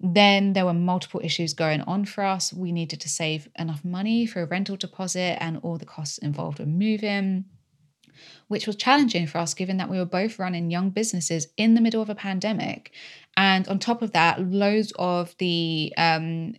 [0.00, 2.52] Then there were multiple issues going on for us.
[2.52, 6.58] We needed to save enough money for a rental deposit and all the costs involved
[6.58, 7.46] with moving,
[8.48, 11.80] which was challenging for us given that we were both running young businesses in the
[11.80, 12.92] middle of a pandemic.
[13.36, 16.54] And on top of that, loads of the um,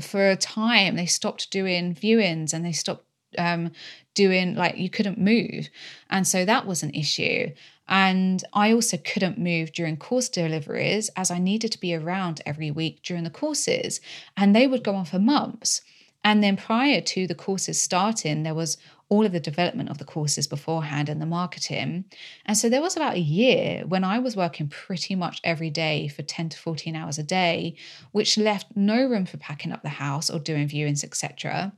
[0.00, 3.04] for a time they stopped doing viewings and they stopped
[3.38, 3.72] um,
[4.14, 5.68] doing like you couldn't move.
[6.10, 7.50] And so that was an issue.
[7.90, 12.70] And i also couldn't move during course deliveries as i needed to be around every
[12.70, 14.00] week during the courses.
[14.36, 15.80] And they would go on for months.
[16.22, 18.76] And then prior to the courses starting there was
[19.10, 22.04] all of the development of the courses beforehand and the marketing.
[22.44, 26.08] And so there was about a year when I was working pretty much every day
[26.08, 27.76] for 10 to 14 hours a day,
[28.12, 31.72] which left no room for packing up the house or doing viewings, etc.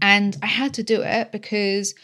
[0.00, 1.94] And I had to do it because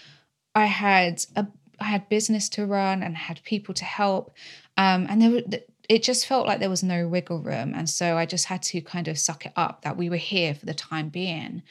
[0.55, 1.47] I had a
[1.79, 4.35] I had business to run and had people to help.
[4.79, 5.43] Um, and there were
[5.89, 7.73] it just felt like there was no wiggle room.
[7.75, 10.55] And so I just had to kind of suck it up that we were here
[10.55, 11.63] for the time being.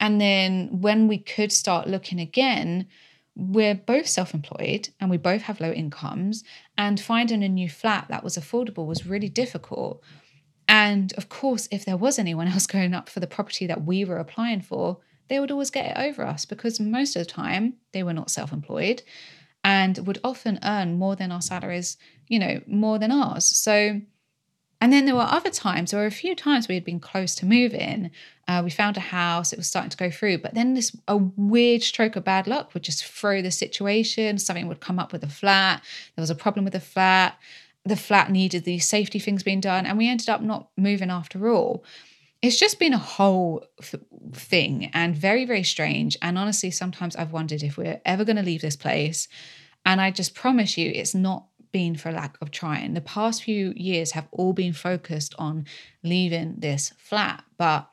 [0.00, 2.86] And then when we could start looking again,
[3.34, 6.42] we're both self employed and we both have low incomes,
[6.78, 10.02] and finding a new flat that was affordable was really difficult.
[10.68, 14.04] And of course, if there was anyone else going up for the property that we
[14.04, 17.74] were applying for, they would always get it over us because most of the time
[17.92, 19.02] they were not self employed
[19.64, 21.96] and would often earn more than our salaries,
[22.28, 23.44] you know, more than ours.
[23.44, 24.00] So
[24.80, 27.34] and then there were other times, there were a few times we had been close
[27.36, 28.10] to moving.
[28.46, 31.16] Uh, we found a house, it was starting to go through, but then this a
[31.16, 34.38] weird stroke of bad luck would just throw the situation.
[34.38, 35.82] Something would come up with the flat.
[36.14, 37.38] There was a problem with the flat.
[37.84, 41.48] The flat needed these safety things being done, and we ended up not moving after
[41.48, 41.84] all.
[42.42, 46.18] It's just been a whole th- thing and very, very strange.
[46.20, 49.26] And honestly, sometimes I've wondered if we're ever going to leave this place.
[49.86, 52.94] And I just promise you, it's not been for lack of trying.
[52.94, 55.66] The past few years have all been focused on
[56.02, 57.86] leaving this flat, but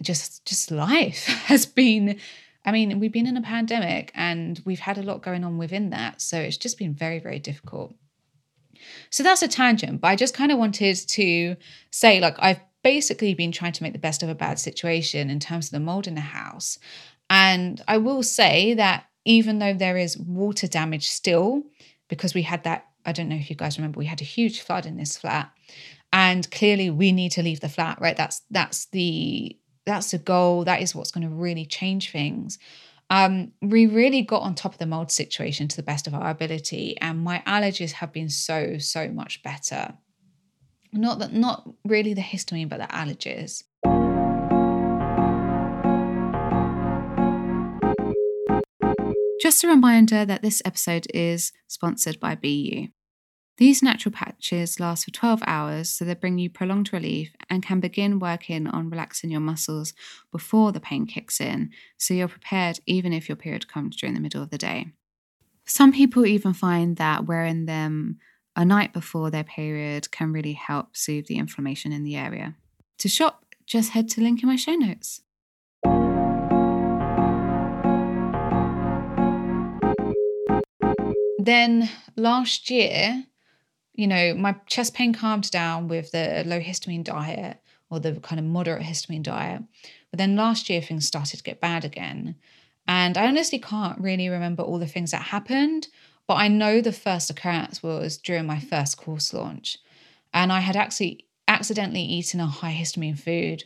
[0.00, 2.20] just just life has been
[2.64, 5.90] I mean, we've been in a pandemic and we've had a lot going on within
[5.90, 7.96] that, so it's just been very very difficult.
[9.10, 11.56] So that's a tangent, but I just kind of wanted to
[11.90, 15.40] say like I've basically been trying to make the best of a bad situation in
[15.40, 16.78] terms of the mold in the house.
[17.28, 21.64] And I will say that even though there is water damage still,
[22.08, 22.86] because we had that.
[23.06, 25.50] I don't know if you guys remember, we had a huge flood in this flat,
[26.12, 28.00] and clearly we need to leave the flat.
[28.00, 30.64] Right, that's that's the that's the goal.
[30.64, 32.58] That is what's going to really change things.
[33.10, 36.30] Um, we really got on top of the mold situation to the best of our
[36.30, 39.94] ability, and my allergies have been so so much better.
[40.92, 43.64] Not that, not really the histamine, but the allergies.
[49.44, 52.90] Just a reminder that this episode is sponsored by BeYou.
[53.58, 57.78] These natural patches last for 12 hours, so they bring you prolonged relief and can
[57.78, 59.92] begin working on relaxing your muscles
[60.32, 64.20] before the pain kicks in, so you're prepared even if your period comes during the
[64.22, 64.86] middle of the day.
[65.66, 68.20] Some people even find that wearing them
[68.56, 72.54] a night before their period can really help soothe the inflammation in the area.
[72.96, 75.20] To shop, just head to the link in my show notes.
[81.44, 83.24] Then last year,
[83.92, 87.58] you know, my chest pain calmed down with the low histamine diet
[87.90, 89.62] or the kind of moderate histamine diet.
[90.10, 92.36] But then last year, things started to get bad again.
[92.88, 95.88] And I honestly can't really remember all the things that happened,
[96.26, 99.76] but I know the first occurrence was during my first course launch.
[100.32, 103.64] And I had actually accidentally eaten a high histamine food.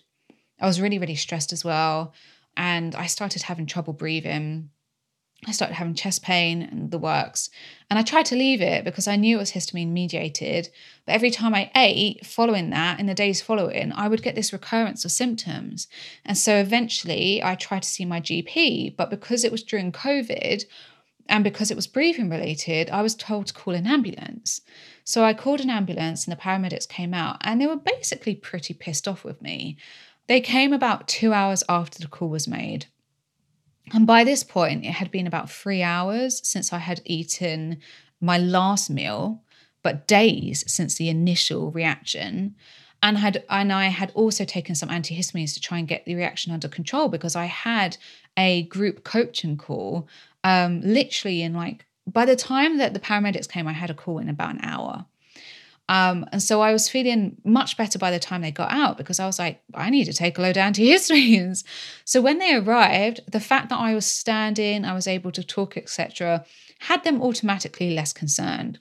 [0.61, 2.12] I was really, really stressed as well.
[2.57, 4.71] And I started having trouble breathing.
[5.46, 7.48] I started having chest pain and the works.
[7.88, 10.68] And I tried to leave it because I knew it was histamine mediated.
[11.07, 14.53] But every time I ate following that, in the days following, I would get this
[14.53, 15.87] recurrence of symptoms.
[16.24, 18.96] And so eventually I tried to see my GP.
[18.96, 20.64] But because it was during COVID
[21.29, 24.61] and because it was breathing related, I was told to call an ambulance.
[25.05, 28.74] So I called an ambulance and the paramedics came out and they were basically pretty
[28.74, 29.77] pissed off with me.
[30.27, 32.87] They came about two hours after the call was made.
[33.92, 37.79] And by this point, it had been about three hours since I had eaten
[38.20, 39.42] my last meal,
[39.83, 42.55] but days since the initial reaction.
[43.03, 46.53] and had and I had also taken some antihistamines to try and get the reaction
[46.53, 47.96] under control because I had
[48.37, 50.09] a group coaching call
[50.44, 54.18] um, literally in like by the time that the paramedics came, I had a call
[54.18, 55.07] in about an hour.
[55.88, 59.18] Um, and so I was feeling much better by the time they got out because
[59.18, 61.64] I was like, I need to take a load of antihistamines.
[62.05, 65.77] So when they arrived, the fact that I was standing, I was able to talk,
[65.77, 66.44] etc.,
[66.81, 68.79] had them automatically less concerned.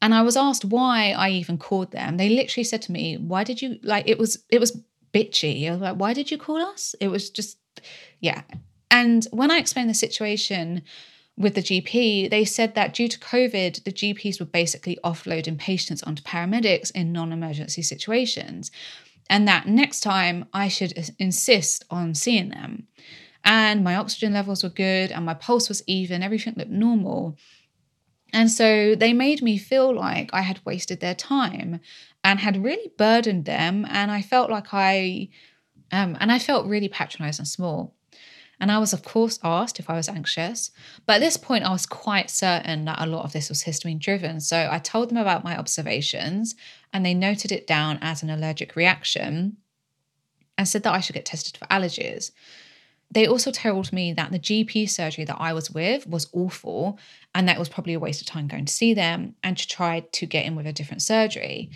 [0.00, 2.16] And I was asked why I even called them.
[2.16, 4.80] They literally said to me, "Why did you like?" It was it was
[5.12, 5.66] bitchy.
[5.66, 7.58] I was like, "Why did you call us?" It was just,
[8.20, 8.42] yeah.
[8.90, 10.82] And when I explained the situation
[11.38, 16.02] with the GP, they said that due to COVID, the GPs were basically offloading patients
[16.02, 18.72] onto paramedics in non emergency situations.
[19.30, 22.88] And that next time I should insist on seeing them.
[23.44, 27.38] And my oxygen levels were good and my pulse was even, everything looked normal.
[28.32, 31.80] And so they made me feel like I had wasted their time
[32.24, 33.86] and had really burdened them.
[33.88, 35.28] And I felt like I,
[35.92, 37.94] um, and I felt really patronized and small.
[38.60, 40.70] And I was, of course, asked if I was anxious.
[41.06, 44.00] But at this point, I was quite certain that a lot of this was histamine
[44.00, 44.40] driven.
[44.40, 46.54] So I told them about my observations
[46.92, 49.58] and they noted it down as an allergic reaction
[50.56, 52.32] and said that I should get tested for allergies.
[53.10, 56.98] They also told me that the GP surgery that I was with was awful
[57.34, 60.00] and that was probably a waste of time going to see them and to try
[60.00, 61.70] to get in with a different surgery.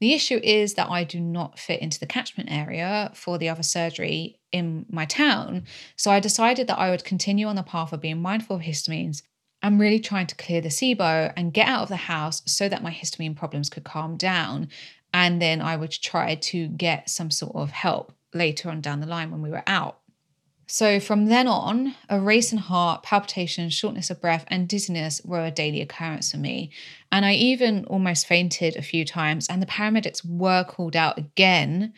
[0.00, 3.62] The issue is that I do not fit into the catchment area for the other
[3.62, 5.64] surgery in my town.
[5.96, 9.22] So I decided that I would continue on the path of being mindful of histamines
[9.60, 12.82] and really trying to clear the SIBO and get out of the house so that
[12.82, 14.68] my histamine problems could calm down.
[15.12, 19.06] And then I would try to get some sort of help later on down the
[19.06, 19.98] line when we were out.
[20.66, 25.50] So from then on, a racing heart, palpitations, shortness of breath, and dizziness were a
[25.50, 26.70] daily occurrence for me.
[27.12, 31.92] And I even almost fainted a few times, and the paramedics were called out again.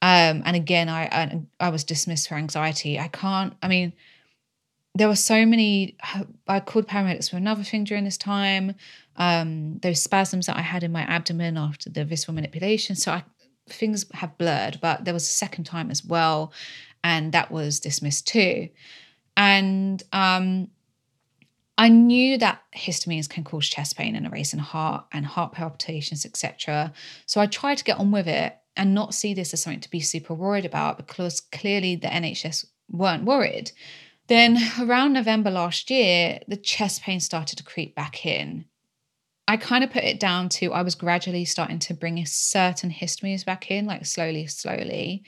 [0.00, 2.98] Um, and again, I, I I was dismissed for anxiety.
[2.98, 3.54] I can't.
[3.62, 3.92] I mean,
[4.94, 5.96] there were so many.
[6.46, 8.74] I called paramedics for another thing during this time.
[9.16, 12.94] Um, those spasms that I had in my abdomen after the visceral manipulation.
[12.94, 13.24] So I,
[13.68, 16.52] things have blurred, but there was a second time as well
[17.04, 18.68] and that was dismissed too.
[19.36, 20.68] And um,
[21.76, 26.26] I knew that histamines can cause chest pain and a racing heart and heart palpitations,
[26.26, 26.92] etc.
[27.26, 29.90] So I tried to get on with it and not see this as something to
[29.90, 33.72] be super worried about because clearly the NHS weren't worried.
[34.28, 38.66] Then around November last year, the chest pain started to creep back in.
[39.48, 43.44] I kind of put it down to I was gradually starting to bring certain histamines
[43.44, 45.24] back in, like slowly, slowly.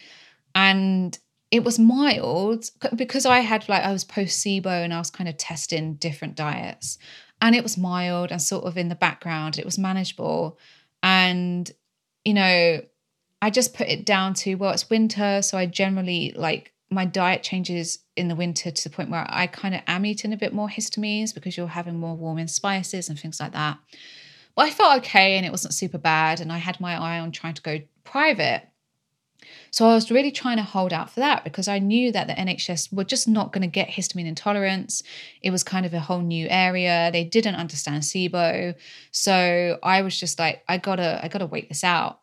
[0.55, 1.19] And
[1.51, 5.39] it was mild because I had like I was placebo and I was kind of
[5.39, 6.99] testing different diets.
[7.41, 9.59] And it was mild and sort of in the background.
[9.59, 10.59] It was manageable.
[11.03, 11.71] And,
[12.25, 12.83] you know,
[13.43, 15.41] I just put it down to, well, it's winter.
[15.43, 19.47] So I generally like my diet changes in the winter to the point where I
[19.47, 23.19] kind of am eating a bit more histamines because you're having more warming spices and
[23.19, 23.79] things like that.
[24.57, 26.41] But I felt okay and it wasn't super bad.
[26.41, 28.65] And I had my eye on trying to go private.
[29.71, 32.35] So I was really trying to hold out for that because I knew that the
[32.35, 35.03] NHS were just not going to get histamine intolerance.
[35.43, 37.11] It was kind of a whole new area.
[37.13, 38.75] They didn't understand SIBO.
[39.13, 42.21] So I was just like, I gotta, I gotta wait this out.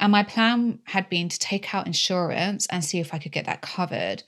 [0.00, 3.44] And my plan had been to take out insurance and see if I could get
[3.44, 4.22] that covered.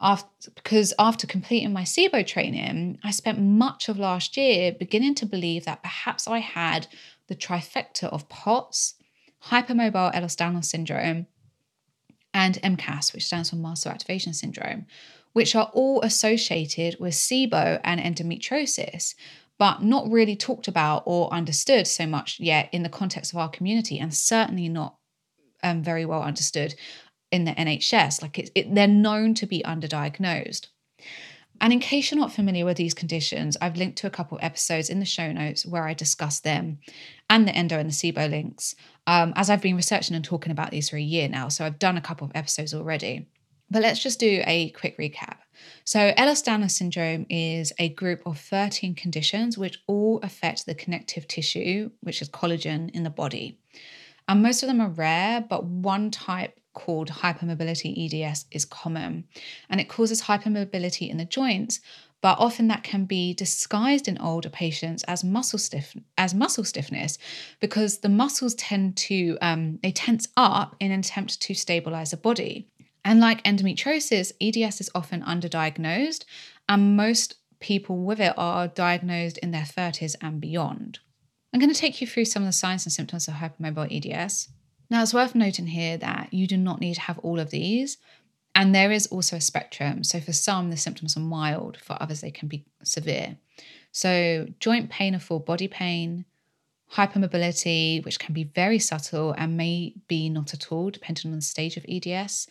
[0.00, 5.26] After, because after completing my SIBO training, I spent much of last year beginning to
[5.26, 6.86] believe that perhaps I had
[7.26, 8.94] the trifecta of POTS,
[9.46, 11.26] hypermobile Ehlers-Danlos syndrome,
[12.34, 14.86] and MCAS, which stands for mast cell activation syndrome,
[15.32, 19.14] which are all associated with SIBO and endometriosis,
[19.58, 23.48] but not really talked about or understood so much yet in the context of our
[23.48, 24.97] community, and certainly not
[25.62, 26.74] um, very well understood
[27.30, 28.22] in the NHS.
[28.22, 30.68] Like it, it, they're known to be underdiagnosed.
[31.60, 34.44] And in case you're not familiar with these conditions, I've linked to a couple of
[34.44, 36.78] episodes in the show notes where I discuss them
[37.28, 40.70] and the endo and the SIBO links, um, as I've been researching and talking about
[40.70, 41.48] these for a year now.
[41.48, 43.28] So I've done a couple of episodes already.
[43.70, 45.38] But let's just do a quick recap.
[45.84, 51.90] So, Ehlers-Danlos syndrome is a group of 13 conditions which all affect the connective tissue,
[52.00, 53.58] which is collagen in the body.
[54.28, 59.24] And most of them are rare, but one type called hypermobility EDS is common.
[59.68, 61.80] And it causes hypermobility in the joints,
[62.20, 67.16] but often that can be disguised in older patients as muscle stiff as muscle stiffness
[67.60, 72.16] because the muscles tend to um, they tense up in an attempt to stabilize the
[72.16, 72.68] body.
[73.04, 76.24] And like endometriosis, EDS is often underdiagnosed,
[76.68, 80.98] and most people with it are diagnosed in their 30s and beyond.
[81.52, 84.48] I'm going to take you through some of the signs and symptoms of hypermobile EDS.
[84.90, 87.98] Now, it's worth noting here that you do not need to have all of these.
[88.54, 90.02] And there is also a spectrum.
[90.04, 93.36] So, for some, the symptoms are mild, for others, they can be severe.
[93.92, 96.24] So, joint pain or full body pain,
[96.94, 101.42] hypermobility, which can be very subtle and may be not at all, depending on the
[101.42, 102.48] stage of EDS,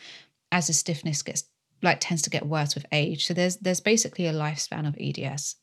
[0.52, 1.43] as the stiffness gets
[1.84, 3.26] like tends to get worse with age.
[3.26, 5.56] So there's there's basically a lifespan of EDS.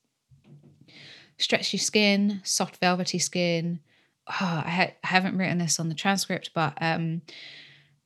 [1.39, 3.81] Stretchy skin, soft velvety skin.
[4.29, 7.23] Oh, I, ha- I haven't written this on the transcript, but um,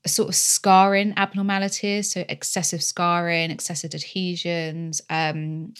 [0.04, 5.74] a sort of scarring abnormalities, so excessive scarring, excessive adhesions, um,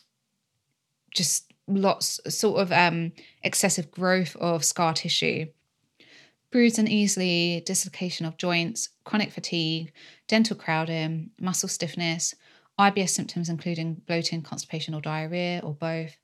[1.15, 5.47] just lots sort of um, excessive growth of scar tissue
[6.51, 9.93] bruised and easily, dislocation of joints, chronic fatigue,
[10.27, 12.35] dental crowding, muscle stiffness,
[12.79, 16.17] IBS symptoms including bloating, constipation, or diarrhea, or both.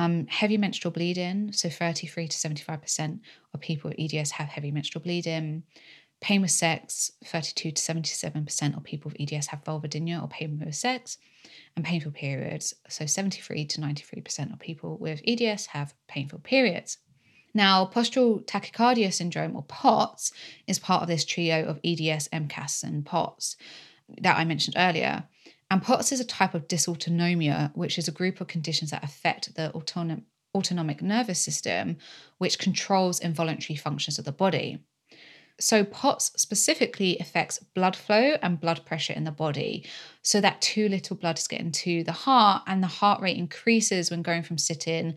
[0.00, 3.20] Um, heavy menstrual bleeding, so 33 to 75%
[3.52, 5.64] of people with EDS have heavy menstrual bleeding.
[6.22, 10.74] Pain with sex, 32 to 77% of people with EDS have vulvodynia or pain with
[10.74, 11.18] sex.
[11.76, 16.96] And painful periods, so 73 to 93% of people with EDS have painful periods.
[17.52, 20.32] Now, postural tachycardia syndrome, or POTS,
[20.66, 23.56] is part of this trio of EDS, MCAS, and POTS
[24.22, 25.24] that I mentioned earlier.
[25.78, 29.70] POTS is a type of dysautonomia, which is a group of conditions that affect the
[29.74, 31.96] autonom- autonomic nervous system,
[32.38, 34.80] which controls involuntary functions of the body.
[35.60, 39.84] So, POTS specifically affects blood flow and blood pressure in the body,
[40.22, 44.10] so that too little blood is getting to the heart, and the heart rate increases
[44.10, 45.16] when going from sitting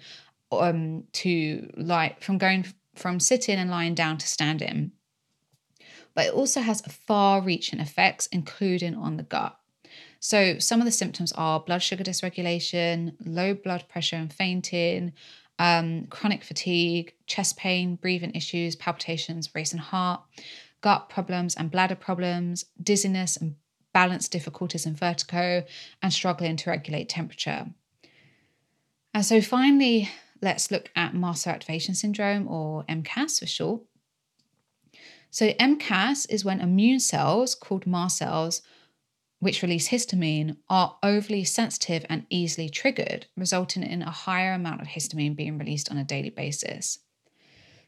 [0.52, 4.92] um, to like from going from sitting and lying down to standing.
[6.14, 9.58] But it also has far reaching effects, including on the gut.
[10.26, 15.12] So, some of the symptoms are blood sugar dysregulation, low blood pressure and fainting,
[15.60, 20.22] um, chronic fatigue, chest pain, breathing issues, palpitations, racing heart,
[20.80, 23.56] gut problems and bladder problems, dizziness and
[23.94, 25.66] balance difficulties and vertigo,
[26.02, 27.66] and struggling to regulate temperature.
[29.14, 30.10] And so, finally,
[30.42, 33.82] let's look at mast cell activation syndrome or MCAS for short.
[35.32, 38.62] So, MCAS is when immune cells called mast cells,
[39.44, 44.88] which release histamine, are overly sensitive and easily triggered, resulting in a higher amount of
[44.88, 47.00] histamine being released on a daily basis.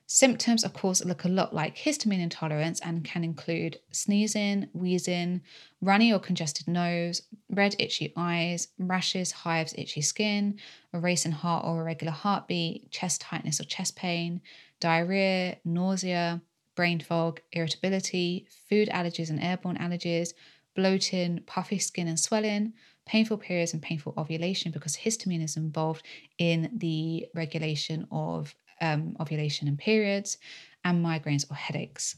[0.07, 5.41] Symptoms, of course, look a lot like histamine intolerance and can include sneezing, wheezing,
[5.81, 10.59] runny or congested nose, red, itchy eyes, rashes, hives, itchy skin,
[10.93, 14.41] a racing heart or irregular heartbeat, chest tightness or chest pain,
[14.79, 16.39] diarrhea, nausea,
[16.75, 20.33] brain fog, irritability, food allergies and airborne allergies,
[20.75, 22.73] bloating, puffy skin and swelling,
[23.05, 26.03] painful periods and painful ovulation because histamine is involved
[26.37, 30.37] in the regulation of um, ovulation and periods,
[30.83, 32.15] and migraines or headaches.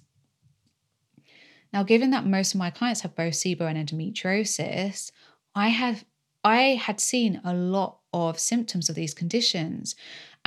[1.73, 5.11] Now, given that most of my clients have both SIBO and endometriosis,
[5.53, 6.05] I have
[6.43, 9.95] I had seen a lot of symptoms of these conditions.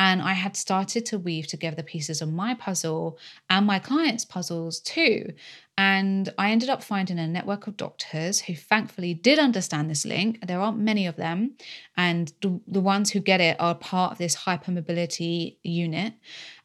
[0.01, 3.19] And I had started to weave together the pieces of my puzzle
[3.51, 5.35] and my clients' puzzles too.
[5.77, 10.39] And I ended up finding a network of doctors who thankfully did understand this link.
[10.47, 11.53] There aren't many of them.
[11.99, 16.15] And the, the ones who get it are part of this hypermobility unit.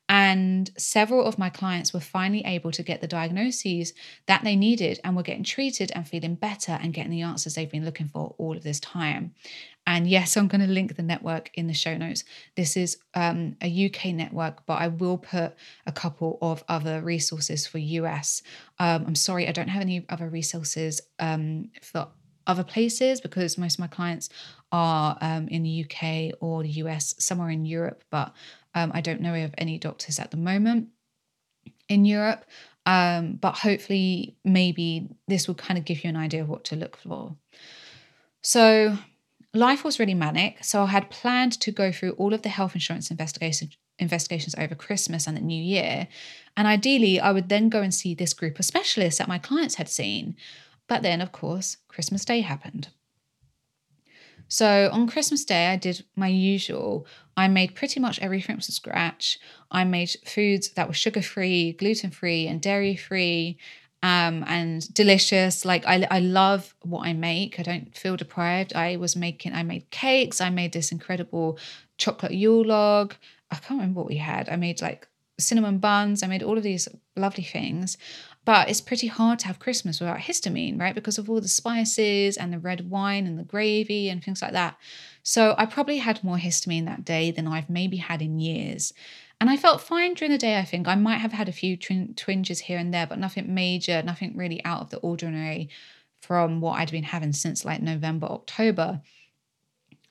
[0.07, 3.93] And several of my clients were finally able to get the diagnoses
[4.27, 7.69] that they needed and were getting treated and feeling better and getting the answers they've
[7.69, 9.33] been looking for all of this time.
[9.87, 12.23] And yes, I'm going to link the network in the show notes.
[12.55, 15.53] This is um, a UK network, but I will put
[15.85, 18.41] a couple of other resources for US.
[18.79, 22.07] Um, I'm sorry, I don't have any other resources um, for
[22.47, 24.29] other places because most of my clients
[24.71, 28.33] are um, in the UK or the US, somewhere in Europe, but
[28.73, 30.89] um, I don't know of any doctors at the moment
[31.89, 32.45] in Europe.
[32.87, 36.75] Um, but hopefully, maybe this will kind of give you an idea of what to
[36.75, 37.35] look for.
[38.43, 38.95] So,
[39.55, 40.63] life was really manic.
[40.63, 44.75] So, I had planned to go through all of the health insurance investigation, investigations over
[44.75, 46.07] Christmas and the new year.
[46.57, 49.75] And ideally, I would then go and see this group of specialists that my clients
[49.75, 50.35] had seen.
[50.87, 52.89] But then, of course, Christmas Day happened.
[54.47, 57.07] So on Christmas Day, I did my usual.
[57.35, 59.39] I made pretty much everything from scratch.
[59.71, 63.57] I made foods that were sugar free, gluten free, and dairy free.
[64.05, 65.65] Um, and delicious.
[65.65, 67.59] Like I, I love what I make.
[67.59, 68.75] I don't feel deprived.
[68.75, 70.39] I was making, I made cakes.
[70.39, 71.57] I made this incredible
[71.97, 73.15] chocolate Yule log.
[73.49, 74.47] I can't remember what we had.
[74.47, 75.07] I made like
[75.39, 76.21] cinnamon buns.
[76.21, 77.97] I made all of these lovely things.
[78.45, 80.93] But it's pretty hard to have Christmas without histamine, right?
[80.93, 84.51] Because of all the spices and the red wine and the gravy and things like
[84.51, 84.77] that.
[85.23, 88.93] So I probably had more histamine that day than I've maybe had in years.
[89.41, 90.87] And I felt fine during the day, I think.
[90.87, 94.35] I might have had a few twin- twinges here and there, but nothing major, nothing
[94.35, 95.69] really out of the ordinary
[96.21, 99.01] from what I'd been having since like November, October.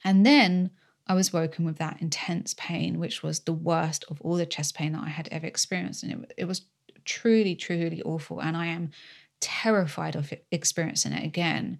[0.04, 0.70] And then
[1.06, 4.74] I was woken with that intense pain, which was the worst of all the chest
[4.74, 6.02] pain that I had ever experienced.
[6.02, 6.66] And it, it was
[7.04, 8.40] truly, truly awful.
[8.40, 8.90] And I am
[9.40, 11.78] terrified of experiencing it again.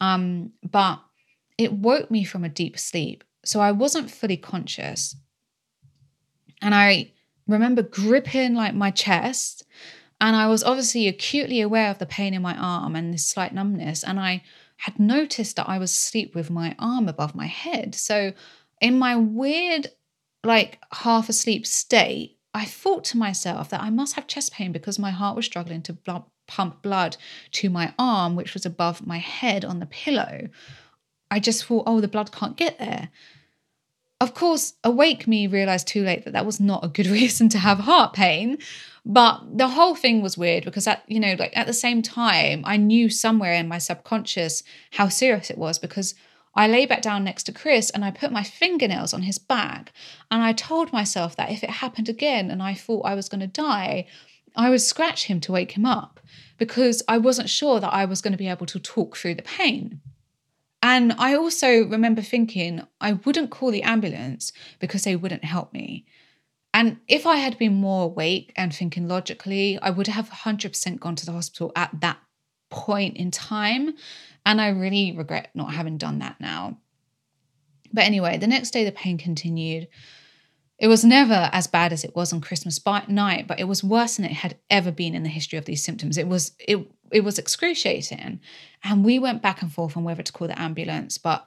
[0.00, 1.00] Um, but
[1.58, 3.24] it woke me from a deep sleep.
[3.44, 5.16] So I wasn't fully conscious.
[6.62, 7.12] And I
[7.46, 9.64] remember gripping like my chest.
[10.20, 13.52] And I was obviously acutely aware of the pain in my arm and this slight
[13.52, 14.02] numbness.
[14.02, 14.42] And I
[14.78, 17.94] had noticed that I was asleep with my arm above my head.
[17.94, 18.32] So,
[18.80, 19.88] in my weird,
[20.44, 24.98] like half asleep state, I thought to myself that I must have chest pain because
[24.98, 27.16] my heart was struggling to blood, pump blood
[27.52, 30.48] to my arm, which was above my head on the pillow.
[31.30, 33.10] I just thought, oh, the blood can't get there.
[34.20, 37.58] Of course, awake me realized too late that that was not a good reason to
[37.58, 38.58] have heart pain.
[39.04, 42.62] But the whole thing was weird because at you know, like at the same time,
[42.64, 44.62] I knew somewhere in my subconscious
[44.92, 46.14] how serious it was because
[46.56, 49.92] I lay back down next to Chris and I put my fingernails on his back.
[50.30, 53.42] And I told myself that if it happened again and I thought I was going
[53.42, 54.06] to die,
[54.56, 56.18] I would scratch him to wake him up
[56.56, 59.42] because I wasn't sure that I was going to be able to talk through the
[59.42, 60.00] pain.
[60.82, 66.06] And I also remember thinking I wouldn't call the ambulance because they wouldn't help me.
[66.72, 71.16] And if I had been more awake and thinking logically, I would have 100% gone
[71.16, 72.18] to the hospital at that
[72.70, 73.94] point in time.
[74.44, 76.78] And I really regret not having done that now.
[77.92, 79.88] But anyway, the next day the pain continued.
[80.78, 84.16] It was never as bad as it was on Christmas night, but it was worse
[84.16, 86.18] than it had ever been in the history of these symptoms.
[86.18, 88.40] It was it it was excruciating.
[88.84, 91.46] And we went back and forth on whether to call the ambulance, but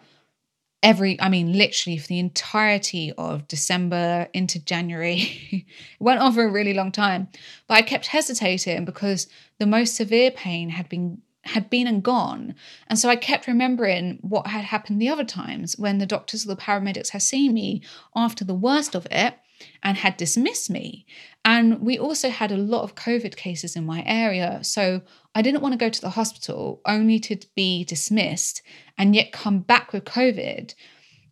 [0.82, 5.22] every, I mean, literally for the entirety of December into January.
[5.52, 5.66] it
[6.00, 7.28] went on for a really long time.
[7.68, 9.28] But I kept hesitating because
[9.60, 12.56] the most severe pain had been had been and gone.
[12.88, 16.50] And so I kept remembering what had happened the other times when the doctors or
[16.50, 17.82] the paramedics had seen me
[18.16, 19.36] after the worst of it
[19.84, 21.06] and had dismissed me.
[21.43, 24.60] And we also had a lot of COVID cases in my area.
[24.64, 25.02] So
[25.36, 28.62] I didn't want to go to the hospital only to be dismissed
[28.97, 30.74] and yet come back with COVID.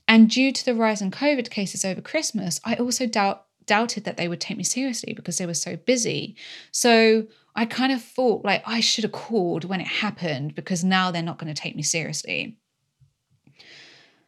[0.07, 4.17] And due to the rise in COVID cases over Christmas, I also doubt, doubted that
[4.17, 6.35] they would take me seriously because they were so busy.
[6.71, 7.27] So
[7.57, 11.23] I kind of thought like I should have called when it happened because now they're
[11.23, 12.55] not going to take me seriously.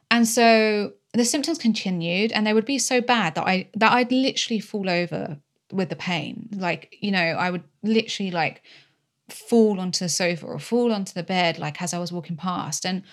[0.09, 4.11] And so the symptoms continued and they would be so bad that I that I'd
[4.11, 5.37] literally fall over
[5.71, 6.49] with the pain.
[6.55, 8.63] Like, you know, I would literally like
[9.29, 12.83] fall onto the sofa or fall onto the bed like as I was walking past.
[12.83, 13.03] And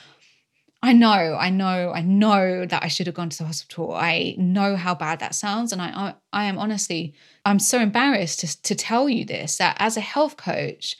[0.87, 3.93] I know, I know, I know that I should have gone to the hospital.
[3.93, 5.72] I know how bad that sounds.
[5.72, 7.12] And I I, I am honestly,
[7.45, 10.97] I'm so embarrassed to, to tell you this that as a health coach,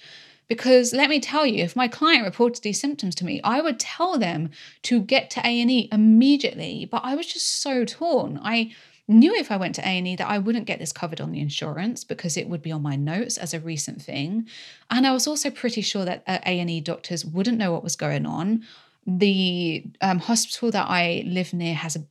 [0.49, 3.80] because let me tell you if my client reported these symptoms to me i would
[3.80, 4.51] tell them
[4.82, 8.72] to get to a&e immediately but i was just so torn i
[9.09, 12.05] knew if i went to a&e that i wouldn't get this covered on the insurance
[12.05, 14.47] because it would be on my notes as a recent thing
[14.89, 18.24] and i was also pretty sure that uh, a&e doctors wouldn't know what was going
[18.24, 18.62] on
[19.07, 22.05] the um, hospital that i live near has a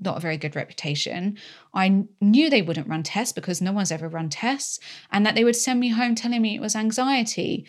[0.00, 1.38] not a very good reputation.
[1.72, 4.80] I knew they wouldn't run tests because no one's ever run tests,
[5.10, 7.66] and that they would send me home telling me it was anxiety.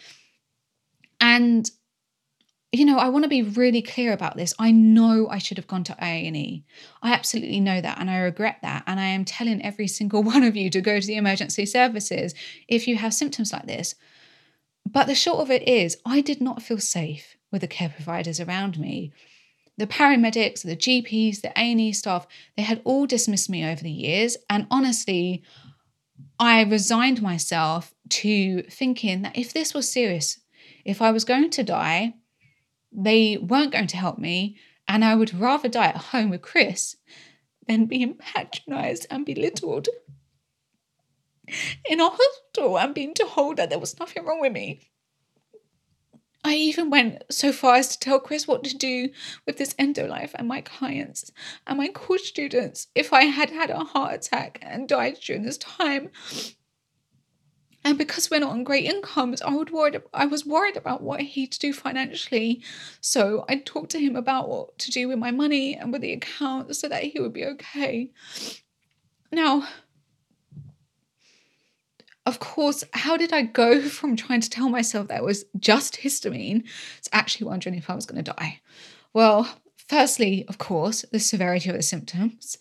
[1.20, 1.70] And
[2.72, 4.54] you know, I want to be really clear about this.
[4.60, 6.66] I know I should have gone to A&E.
[7.02, 10.44] I absolutely know that and I regret that and I am telling every single one
[10.44, 12.36] of you to go to the emergency services
[12.68, 13.96] if you have symptoms like this.
[14.86, 18.42] But the short of it is, I did not feel safe with the care providers
[18.42, 19.14] around me
[19.78, 24.38] the paramedics, the GPs, the A&E staff, they had all dismissed me over the years.
[24.50, 25.44] And honestly,
[26.40, 30.40] I resigned myself to thinking that if this was serious,
[30.86, 32.14] if I was going to die,
[32.92, 36.96] they weren't going to help me, and I would rather die at home with Chris
[37.68, 39.90] than being patronized and belittled
[41.90, 44.80] in a hospital and being told that there was nothing wrong with me.
[46.46, 49.10] I even went so far as to tell Chris what to do
[49.48, 51.32] with this endo life and my clients
[51.66, 55.58] and my course students if I had had a heart attack and died during this
[55.58, 56.12] time.
[57.84, 61.22] And because we're not on great incomes, I would worried I was worried about what
[61.22, 62.62] he'd do financially.
[63.02, 66.14] So I talked to him about what to do with my money and with the
[66.14, 68.12] account so that he would be okay.
[69.32, 69.68] Now,
[72.26, 76.64] of course, how did I go from trying to tell myself that was just histamine
[77.04, 78.62] to actually wondering if I was going to die?
[79.14, 79.48] Well,
[79.88, 82.58] firstly, of course, the severity of the symptoms.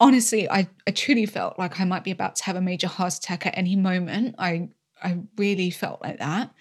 [0.00, 3.14] honestly, I, I truly felt like I might be about to have a major heart
[3.14, 4.34] attack at any moment.
[4.38, 4.68] I
[5.02, 6.52] I really felt like that.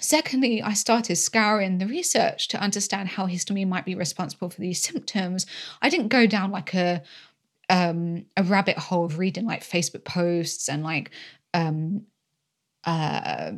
[0.00, 4.82] Secondly, I started scouring the research to understand how histamine might be responsible for these
[4.82, 5.46] symptoms.
[5.80, 7.02] I didn't go down like a
[7.68, 11.10] um, a rabbit hole of reading like Facebook posts and like
[11.54, 12.02] um,
[12.84, 13.52] uh,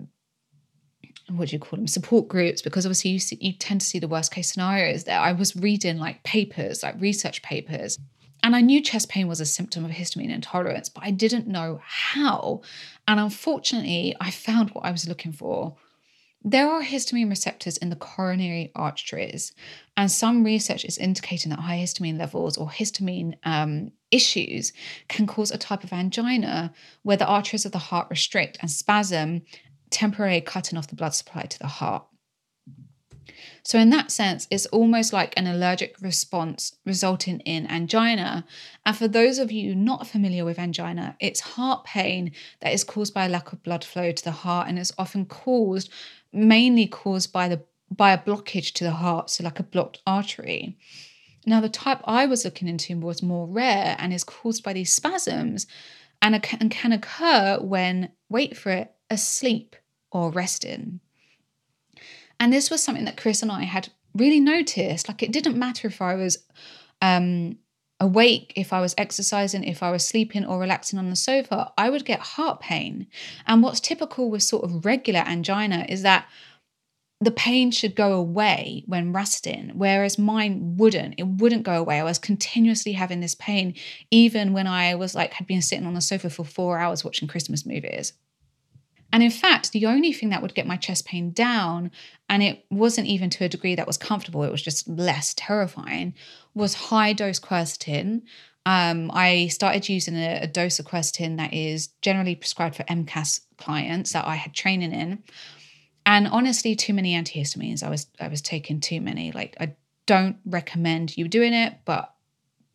[1.29, 3.99] what do you call them support groups because obviously you see, you tend to see
[3.99, 5.21] the worst case scenarios there.
[5.21, 7.99] I was reading like papers, like research papers.
[8.45, 11.81] And I knew chest pain was a symptom of histamine intolerance, but I didn't know
[11.85, 12.63] how.
[13.09, 15.77] And unfortunately, I found what I was looking for
[16.45, 19.53] there are histamine receptors in the coronary arteries,
[19.97, 24.73] and some research is indicating that high histamine levels or histamine um, issues
[25.09, 29.43] can cause a type of angina where the arteries of the heart restrict and spasm,
[29.91, 32.05] temporarily cutting off the blood supply to the heart.
[33.63, 38.47] So, in that sense, it's almost like an allergic response resulting in angina.
[38.87, 43.13] And for those of you not familiar with angina, it's heart pain that is caused
[43.13, 45.91] by a lack of blood flow to the heart and is often caused
[46.33, 50.77] mainly caused by the by a blockage to the heart, so like a blocked artery.
[51.49, 54.93] Now, the type I was looking into was more rare and is caused by these
[54.93, 55.67] spasms
[56.21, 59.75] and, and can occur when, wait for it, asleep
[60.13, 61.01] or resting.
[62.39, 65.09] And this was something that Chris and I had really noticed.
[65.09, 66.39] Like, it didn't matter if I was
[67.01, 67.57] um,
[67.99, 71.89] awake, if I was exercising, if I was sleeping or relaxing on the sofa, I
[71.89, 73.07] would get heart pain.
[73.47, 76.27] And what's typical with sort of regular angina is that
[77.21, 81.15] the pain should go away when resting, whereas mine wouldn't.
[81.19, 81.99] It wouldn't go away.
[81.99, 83.75] I was continuously having this pain,
[84.11, 87.27] even when I was like, had been sitting on the sofa for four hours watching
[87.27, 88.13] Christmas movies.
[89.13, 91.91] And in fact, the only thing that would get my chest pain down,
[92.29, 96.15] and it wasn't even to a degree that was comfortable, it was just less terrifying,
[96.55, 98.23] was high dose quercetin.
[98.67, 103.41] Um, I started using a, a, dose of quercetin that is generally prescribed for MCAS
[103.57, 105.23] clients that I had training in.
[106.09, 107.83] And honestly, too many antihistamines.
[107.83, 109.31] I was I was taking too many.
[109.31, 112.15] Like I don't recommend you doing it, but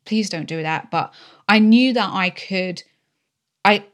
[0.06, 0.92] please don't do that.
[0.92, 1.12] But
[1.50, 2.84] I knew that I could.
[3.66, 3.86] I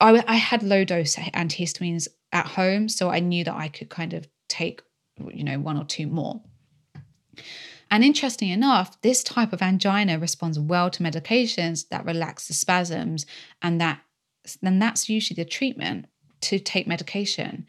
[0.00, 4.14] I, I had low dose antihistamines at home, so I knew that I could kind
[4.14, 4.80] of take,
[5.18, 6.40] you know, one or two more.
[7.90, 13.26] And interesting enough, this type of angina responds well to medications that relax the spasms,
[13.60, 14.02] and that
[14.62, 16.06] then that's usually the treatment
[16.42, 17.66] to take medication.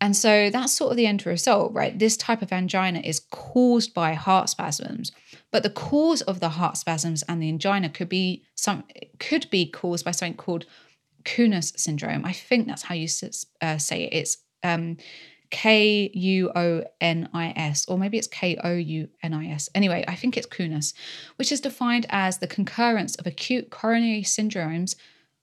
[0.00, 1.98] And so that's sort of the end result, right?
[1.98, 5.10] This type of angina is caused by heart spasms,
[5.50, 8.84] but the cause of the heart spasms and the angina could be some
[9.18, 10.66] could be caused by something called
[11.24, 12.24] Kounis syndrome.
[12.24, 13.08] I think that's how you
[13.62, 14.12] uh, say it.
[14.12, 14.98] It's um,
[15.50, 19.68] K U O N I S, or maybe it's K O U N I S.
[19.74, 20.92] Anyway, I think it's Kounis,
[21.36, 24.94] which is defined as the concurrence of acute coronary syndromes,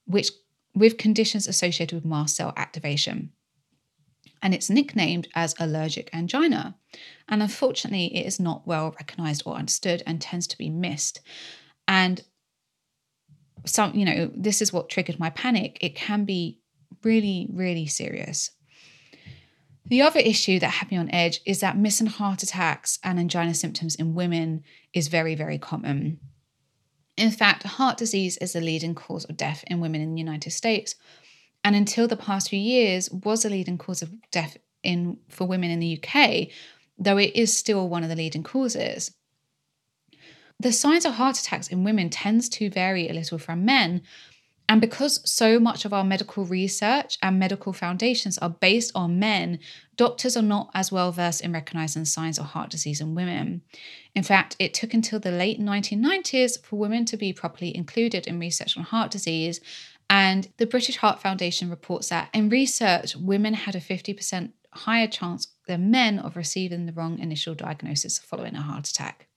[0.06, 0.30] which
[0.76, 3.32] with conditions associated with mast cell activation.
[4.44, 6.76] And it's nicknamed as allergic angina.
[7.30, 11.22] And unfortunately, it is not well recognized or understood and tends to be missed.
[11.88, 12.22] And
[13.66, 15.78] some, you know, this is what triggered my panic.
[15.82, 16.60] It can be
[17.04, 18.52] really, really serious.
[19.86, 23.54] The other issue that had me on edge is that missing heart attacks and angina
[23.54, 24.64] symptoms in women
[24.94, 26.20] is very, very common.
[27.16, 30.52] In fact, heart disease is the leading cause of death in women in the United
[30.52, 30.96] States,
[31.64, 35.72] and until the past few years was a leading cause of death in for women
[35.72, 36.48] in the UK,
[36.98, 39.12] though it is still one of the leading causes.
[40.60, 44.02] The signs of heart attacks in women tends to vary a little from men.
[44.70, 49.60] And because so much of our medical research and medical foundations are based on men,
[49.98, 53.62] doctors are not as well versed in recognizing signs of heart disease in women.
[54.16, 58.40] In fact, it took until the late 1990s for women to be properly included in
[58.40, 59.60] research on heart disease.
[60.14, 65.48] And the British Heart Foundation reports that in research, women had a 50% higher chance
[65.68, 69.28] than men of receiving the wrong initial diagnosis following a heart attack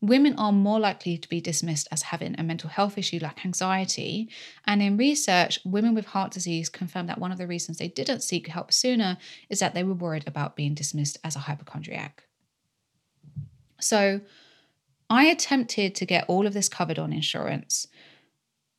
[0.00, 4.30] women are more likely to be dismissed as having a mental health issue like anxiety.
[4.66, 8.22] And in research, women with heart disease confirmed that one of the reasons they didn't
[8.22, 9.18] seek help sooner
[9.48, 12.24] is that they were worried about being dismissed as a hypochondriac.
[13.80, 14.20] So
[15.08, 17.86] I attempted to get all of this covered on insurance.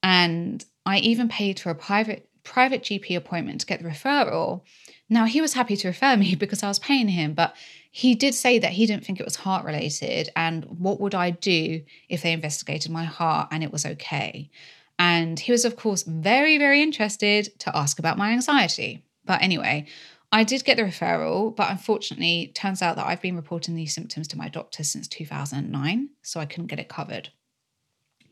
[0.04, 4.62] And I even paid for a private private GP appointment to get the referral.
[5.10, 7.56] Now he was happy to refer me because I was paying him, but
[7.92, 11.32] he did say that he didn't think it was heart related and what would I
[11.32, 14.50] do if they investigated my heart and it was okay.
[14.98, 19.04] And he was, of course, very, very interested to ask about my anxiety.
[19.26, 19.88] But anyway,
[20.32, 24.28] I did get the referral, but unfortunately, turns out that I've been reporting these symptoms
[24.30, 27.30] to my doctor since 2009, so I couldn't get it covered.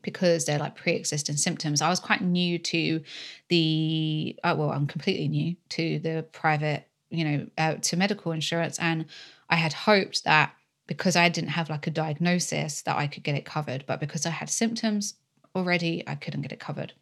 [0.02, 1.82] Because they're like pre-existing symptoms.
[1.82, 3.02] I was quite new to
[3.50, 8.80] the uh, well, I'm completely new to the private, you know, uh, to medical insurance,
[8.80, 9.06] and
[9.50, 10.54] I had hoped that
[10.88, 14.26] because I didn't have like a diagnosis that I could get it covered, but because
[14.26, 15.14] I had symptoms
[15.56, 16.94] already, I couldn't get it covered.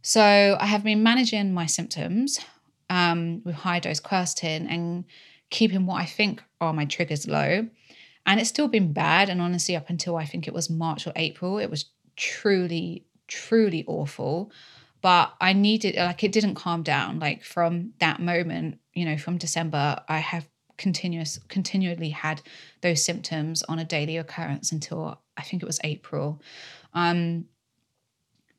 [0.00, 2.40] So I have been managing my symptoms
[2.90, 5.04] um, with high dose quercetin and
[5.50, 7.68] keeping what I think are my triggers low.
[8.26, 9.28] And it's still been bad.
[9.28, 11.86] And honestly, up until I think it was March or April, it was
[12.16, 14.50] truly, truly awful.
[15.00, 17.18] But I needed, like, it didn't calm down.
[17.18, 20.48] Like, from that moment, you know, from December, I have
[20.78, 22.40] continuous, continually had
[22.80, 26.40] those symptoms on a daily occurrence until I think it was April.
[26.94, 27.46] Um,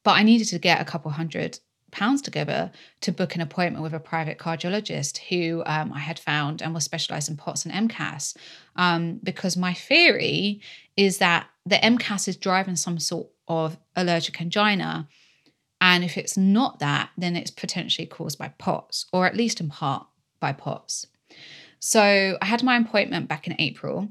[0.04, 1.60] but I needed to get a couple hundred
[1.92, 6.62] pounds together to book an appointment with a private cardiologist who um, I had found
[6.62, 8.36] and was specialized in POTS and MCAS.
[8.76, 10.62] Um, because my theory
[10.98, 15.08] is that the MCAS is driving some sort of allergic angina.
[15.82, 19.70] And if it's not that, then it's potentially caused by POTS, or at least in
[19.70, 20.08] part
[20.40, 21.08] by POTS.
[21.80, 24.10] So I had my appointment back in April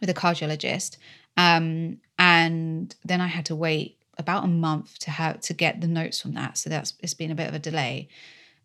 [0.00, 0.98] with a cardiologist.
[1.36, 5.88] Um, and then I had to wait about a month to have to get the
[5.88, 6.56] notes from that.
[6.58, 8.08] So that's it's been a bit of a delay.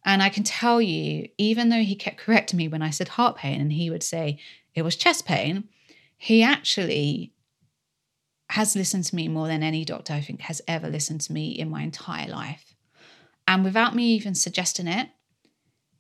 [0.06, 3.36] And I can tell you, even though he kept correcting me when I said heart
[3.38, 4.40] pain and he would say
[4.76, 5.68] it was chest pain,
[6.18, 7.34] he actually
[8.50, 11.52] has listened to me more than any doctor I think has ever listened to me
[11.52, 12.74] in my entire life.
[13.48, 15.10] And without me even suggesting it,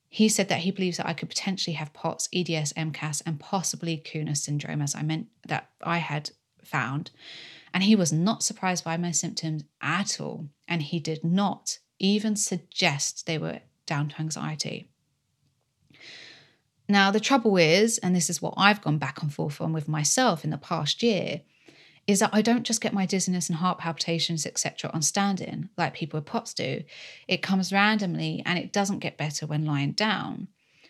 [0.10, 3.98] he said that he believes that I could potentially have POTS, EDS, MCAS, and possibly
[3.98, 6.32] Kounis syndrome, as I meant that I had
[6.64, 7.12] found.
[7.72, 10.50] And he was not surprised by my symptoms at all.
[10.68, 14.90] And he did not even suggest they were down to anxiety.
[16.88, 19.88] Now, the trouble is, and this is what I've gone back and forth on with
[19.88, 21.42] myself in the past year,
[22.10, 25.94] is that I don't just get my dizziness and heart palpitations, etc., on standing like
[25.94, 26.84] people with POTS do.
[27.28, 30.48] It comes randomly and it doesn't get better when lying down.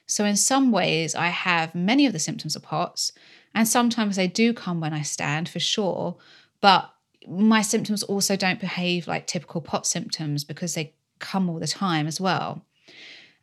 [0.08, 3.12] So, in some ways, I have many of the symptoms of POTS,
[3.54, 6.16] and sometimes they do come when I stand for sure,
[6.62, 6.90] but
[7.28, 12.08] my symptoms also don't behave like typical POT symptoms because they come all the time
[12.08, 12.64] as well.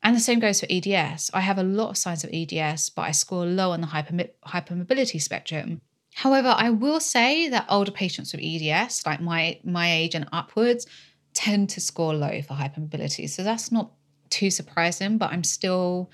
[0.02, 1.30] And the same goes for EDS.
[1.34, 4.14] I have a lot of signs of EDS, but I score low on the hyper,
[4.46, 5.82] hypermobility spectrum.
[6.16, 10.86] However, I will say that older patients with EDS, like my, my age and upwards,
[11.34, 13.28] tend to score low for hypermobility.
[13.28, 13.92] So that's not
[14.30, 16.10] too surprising, but I'm still.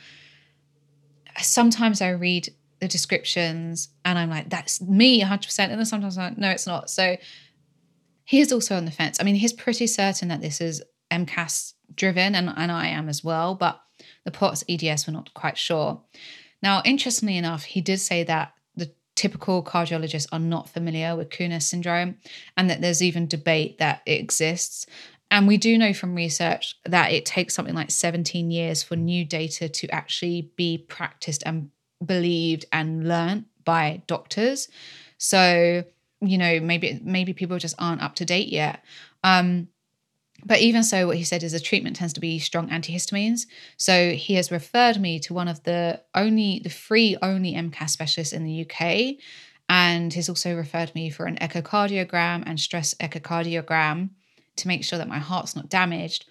[1.40, 2.48] Sometimes I read
[2.80, 5.59] the descriptions and I'm like, that's me 100%.
[5.61, 6.90] And then sometimes I'm like, no, it's not.
[6.90, 7.16] So
[8.24, 9.18] he is also on the fence.
[9.20, 10.82] I mean, he's pretty certain that this is
[11.12, 13.80] MCAS driven, and, and I am as well, but
[14.24, 16.03] the POTS EDS we're not quite sure.
[16.61, 18.53] Now, interestingly enough, he did say that
[19.14, 22.16] typical cardiologists are not familiar with Kounis syndrome
[22.56, 24.86] and that there's even debate that it exists.
[25.30, 29.24] And we do know from research that it takes something like 17 years for new
[29.24, 31.70] data to actually be practiced and
[32.04, 34.68] believed and learnt by doctors.
[35.18, 35.84] So,
[36.20, 38.84] you know, maybe maybe people just aren't up to date yet.
[39.24, 39.68] Um,
[40.45, 43.47] but even so, what he said is the treatment tends to be strong antihistamines.
[43.76, 48.32] So he has referred me to one of the only, the free only MCAS specialists
[48.32, 49.16] in the UK.
[49.68, 54.11] And he's also referred me for an echocardiogram and stress echocardiogram
[54.57, 56.26] to make sure that my heart's not damaged,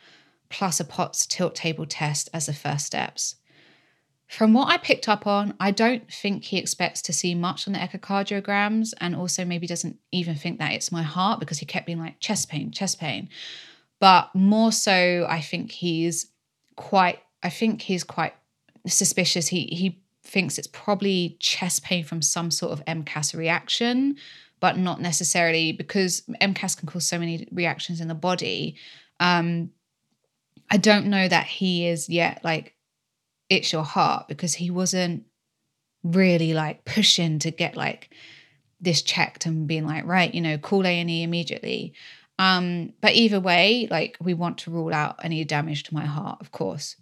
[0.49, 3.35] plus a POTS tilt table test as the first steps.
[4.27, 7.73] From what I picked up on, I don't think he expects to see much on
[7.73, 11.85] the echocardiograms and also maybe doesn't even think that it's my heart because he kept
[11.85, 13.27] being like chest pain, chest pain.
[14.01, 16.25] But more so, I think he's
[16.75, 18.33] quite, I think he's quite
[18.87, 19.47] suspicious.
[19.47, 24.17] He, he thinks it's probably chest pain from some sort of MCAS reaction,
[24.59, 28.75] but not necessarily because MCAS can cause so many reactions in the body.
[29.19, 29.69] Um,
[30.71, 32.73] I don't know that he is yet like
[33.49, 35.25] it's your heart because he wasn't
[36.03, 38.09] really like pushing to get like
[38.79, 41.93] this checked and being like right you know call a&e immediately
[42.41, 46.39] um but either way like we want to rule out any damage to my heart
[46.41, 46.95] of course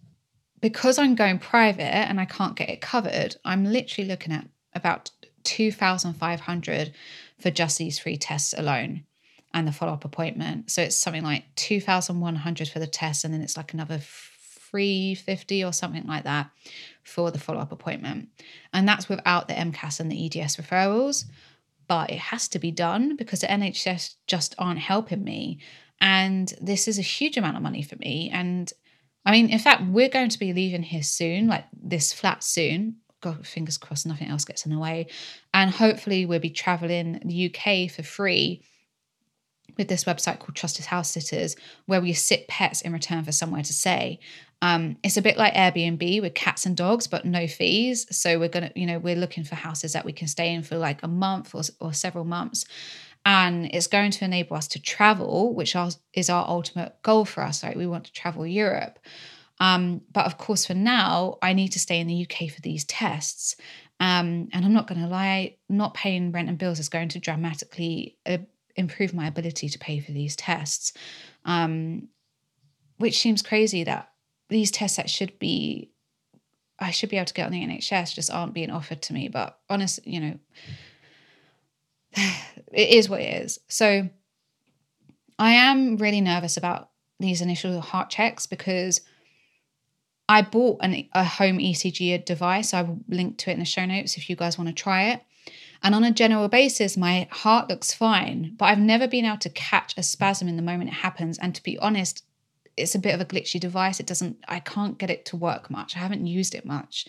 [0.59, 5.11] because i'm going private and i can't get it covered i'm literally looking at about
[5.43, 6.93] 2500
[7.39, 9.03] for just these three tests alone
[9.53, 13.55] and the follow-up appointment so it's something like 2100 for the test and then it's
[13.55, 13.99] like another
[14.69, 16.51] 350 or something like that
[17.03, 18.29] for the follow up appointment.
[18.71, 21.25] And that's without the MCAS and the EDS referrals.
[21.89, 25.59] But it has to be done because the NHS just aren't helping me.
[25.99, 28.29] And this is a huge amount of money for me.
[28.31, 28.71] And
[29.25, 32.97] I mean, in fact, we're going to be leaving here soon, like this flat soon.
[33.21, 35.07] God, fingers crossed, nothing else gets in the way.
[35.53, 38.63] And hopefully, we'll be traveling the UK for free
[39.77, 43.63] with this website called Trusted House Sitters, where we sit pets in return for somewhere
[43.63, 44.19] to stay.
[44.61, 48.05] Um, it's a bit like Airbnb with cats and dogs, but no fees.
[48.15, 50.77] So we're gonna, you know, we're looking for houses that we can stay in for
[50.77, 52.65] like a month or, or several months,
[53.25, 55.75] and it's going to enable us to travel, which
[56.13, 57.63] is our ultimate goal for us.
[57.63, 58.99] Right, we want to travel Europe.
[59.61, 62.85] Um, but of course, for now, I need to stay in the UK for these
[62.85, 63.55] tests.
[63.99, 67.19] Um, and I'm not going to lie, not paying rent and bills is going to
[67.19, 68.37] dramatically uh,
[68.77, 70.93] improve my ability to pay for these tests.
[71.43, 72.07] Um,
[72.97, 74.09] which seems crazy that
[74.49, 75.91] these tests that should be,
[76.79, 79.27] I should be able to get on the NHS just aren't being offered to me.
[79.27, 80.39] But honestly, you know,
[82.71, 83.59] it is what it is.
[83.67, 84.09] So
[85.37, 86.89] I am really nervous about
[87.19, 89.01] these initial heart checks because
[90.27, 92.73] I bought an, a home ECG device.
[92.73, 95.09] I will link to it in the show notes if you guys want to try
[95.09, 95.21] it.
[95.81, 99.49] And on a general basis, my heart looks fine, but I've never been able to
[99.49, 101.39] catch a spasm in the moment it happens.
[101.39, 102.23] And to be honest,
[102.79, 103.99] it's a bit of a glitchy device.
[103.99, 105.95] It doesn't, I can't get it to work much.
[105.95, 107.07] I haven't used it much.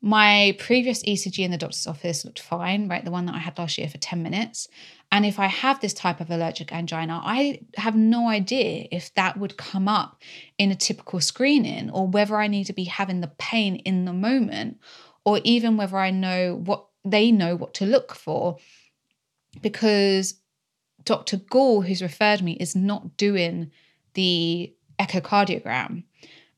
[0.00, 3.04] My previous ECG in the doctor's office looked fine, right?
[3.04, 4.68] The one that I had last year for 10 minutes.
[5.10, 9.38] And if I have this type of allergic angina, I have no idea if that
[9.38, 10.20] would come up
[10.58, 14.12] in a typical screening or whether I need to be having the pain in the
[14.12, 14.78] moment
[15.24, 18.58] or even whether I know what they know what to look for.
[19.62, 20.34] Because
[21.04, 21.36] Dr.
[21.36, 23.70] Gall, who's referred me, is not doing
[24.14, 26.04] the echocardiogram.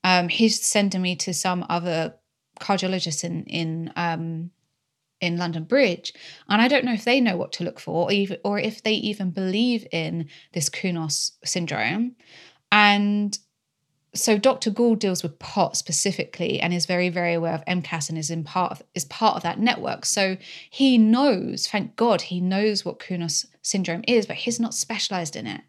[0.05, 2.14] Um, he's sending me to some other
[2.61, 4.51] cardiologist in in um,
[5.20, 6.12] in London Bridge,
[6.49, 8.82] and I don't know if they know what to look for, or, even, or if
[8.82, 12.16] they even believe in this Kounis syndrome.
[12.70, 13.39] And
[14.16, 14.70] so Dr.
[14.70, 18.45] Gall deals with POT specifically and is very, very aware of MCAS and is in
[18.45, 20.05] part of, is part of that network.
[20.05, 20.37] So
[20.70, 25.47] he knows, thank God, he knows what Kounis syndrome is, but he's not specialized in
[25.47, 25.62] it.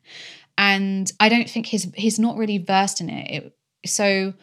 [0.58, 3.32] And I don't think he's he's not really versed in it.
[3.32, 4.34] it so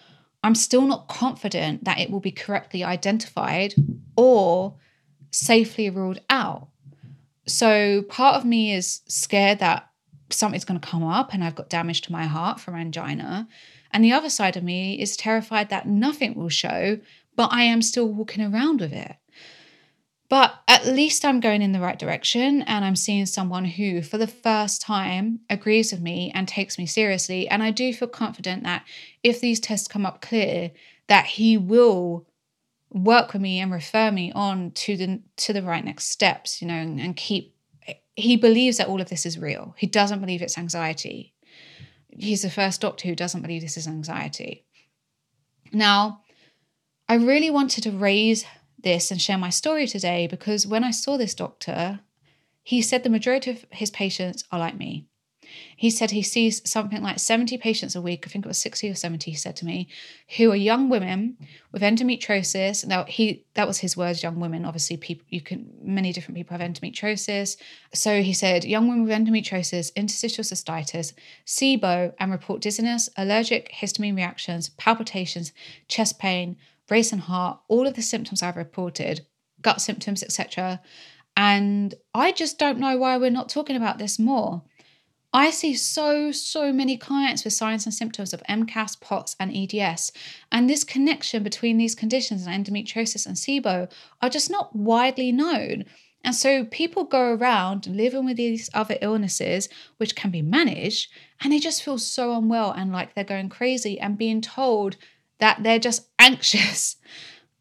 [0.42, 3.74] I'm still not confident that it will be correctly identified
[4.16, 4.76] or
[5.30, 6.68] safely ruled out.
[7.46, 9.88] So part of me is scared that
[10.30, 13.48] something's going to come up and I've got damage to my heart from angina.
[13.90, 16.98] And the other side of me is terrified that nothing will show,
[17.36, 19.16] but I am still walking around with it.
[20.28, 24.16] But at least I'm going in the right direction and I'm seeing someone who, for
[24.16, 27.46] the first time, agrees with me and takes me seriously.
[27.46, 28.84] And I do feel confident that
[29.22, 30.70] if these tests come up clear,
[31.08, 32.26] that he will
[32.90, 36.68] work with me and refer me on to the to the right next steps you
[36.68, 37.54] know and, and keep
[38.16, 39.74] he believes that all of this is real.
[39.76, 41.34] He doesn't believe it's anxiety.
[42.08, 44.64] He's the first doctor who doesn't believe this is anxiety.
[45.72, 46.20] Now
[47.06, 48.46] i really wanted to raise
[48.84, 52.00] this and share my story today because when i saw this doctor
[52.62, 55.06] he said the majority of his patients are like me
[55.76, 58.90] he said he sees something like 70 patients a week, I think it was 60
[58.90, 59.88] or 70, he said to me,
[60.36, 61.36] who are young women
[61.72, 62.86] with endometriosis.
[62.86, 64.64] Now he that was his words, young women.
[64.64, 67.56] Obviously, people you can many different people have endometriosis.
[67.92, 71.12] So he said, young women with endometriosis, interstitial cystitis,
[71.46, 75.52] SIBO, and report dizziness, allergic histamine reactions, palpitations,
[75.88, 76.56] chest pain,
[76.90, 79.26] race and heart, all of the symptoms I've reported,
[79.60, 80.80] gut symptoms, etc.
[81.36, 84.62] And I just don't know why we're not talking about this more.
[85.32, 90.12] I see so, so many clients with signs and symptoms of MCAS, POTS, and EDS.
[90.52, 93.90] And this connection between these conditions and endometriosis and SIBO
[94.22, 95.86] are just not widely known.
[96.22, 101.10] And so people go around living with these other illnesses, which can be managed,
[101.42, 104.96] and they just feel so unwell and like they're going crazy and being told
[105.44, 106.96] that they're just anxious.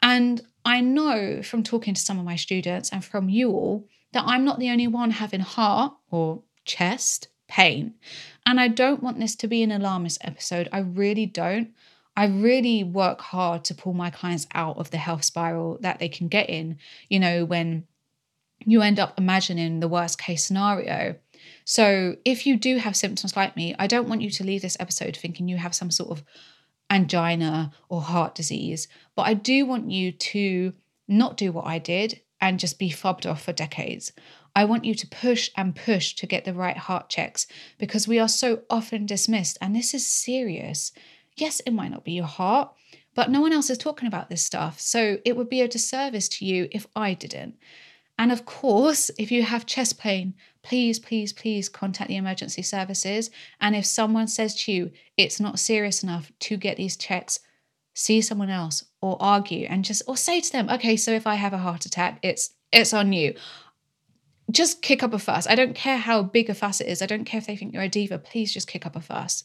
[0.02, 4.24] And I know from talking to some of my students and from you all that
[4.26, 7.94] I'm not the only one having heart or chest pain.
[8.44, 10.68] And I don't want this to be an alarmist episode.
[10.72, 11.72] I really don't.
[12.14, 16.10] I really work hard to pull my clients out of the health spiral that they
[16.10, 16.76] can get in,
[17.08, 17.86] you know, when
[18.66, 21.16] you end up imagining the worst case scenario.
[21.64, 24.76] So, if you do have symptoms like me, I don't want you to leave this
[24.78, 26.24] episode thinking you have some sort of
[26.90, 30.72] angina or heart disease, but I do want you to
[31.08, 34.12] not do what I did and just be fobbed off for decades.
[34.56, 37.46] I want you to push and push to get the right heart checks
[37.78, 39.58] because we are so often dismissed.
[39.60, 40.92] And this is serious.
[41.36, 42.72] Yes, it might not be your heart,
[43.14, 44.78] but no one else is talking about this stuff.
[44.78, 47.56] So it would be a disservice to you if I didn't.
[48.16, 50.34] And of course, if you have chest pain,
[50.64, 53.30] please, please, please contact the emergency services.
[53.60, 57.38] And if someone says to you it's not serious enough to get these checks,
[57.94, 61.36] see someone else or argue and just or say to them, okay, so if I
[61.36, 63.34] have a heart attack, it's it's on you
[64.50, 65.46] just kick up a fuss.
[65.46, 67.00] I don't care how big a fuss it is.
[67.00, 68.18] I don't care if they think you're a diva.
[68.18, 69.44] Please just kick up a fuss.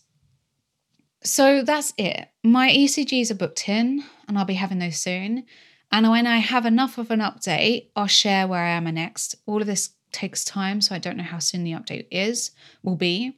[1.23, 2.29] So that's it.
[2.43, 5.45] My ECGs are booked in and I'll be having those soon.
[5.91, 9.35] And when I have enough of an update, I'll share where I am next.
[9.45, 12.51] All of this takes time, so I don't know how soon the update is,
[12.83, 13.37] will be.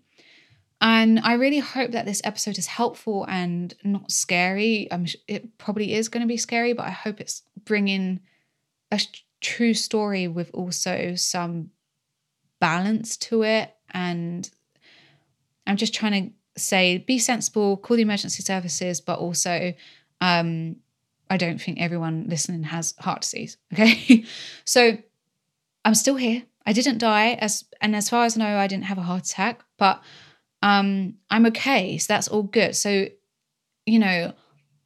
[0.82, 4.88] And I really hope that this episode is helpful and not scary.
[4.92, 8.20] I'm, it probably is going to be scary, but I hope it's bringing
[8.92, 9.00] a
[9.40, 11.70] true story with also some
[12.60, 13.76] balance to it.
[13.92, 14.50] And
[15.68, 19.74] I'm just trying to say be sensible, call the emergency services, but also
[20.20, 20.78] um,
[21.30, 23.58] I don't think everyone listening has heart disease.
[23.72, 24.26] Okay.
[24.66, 24.98] so
[25.86, 26.44] I'm still here.
[26.66, 29.26] I didn't die as and as far as I know, I didn't have a heart
[29.26, 30.01] attack, but
[30.62, 31.97] um, I'm okay.
[31.97, 32.76] So that's all good.
[32.76, 33.07] So,
[33.86, 34.34] you know,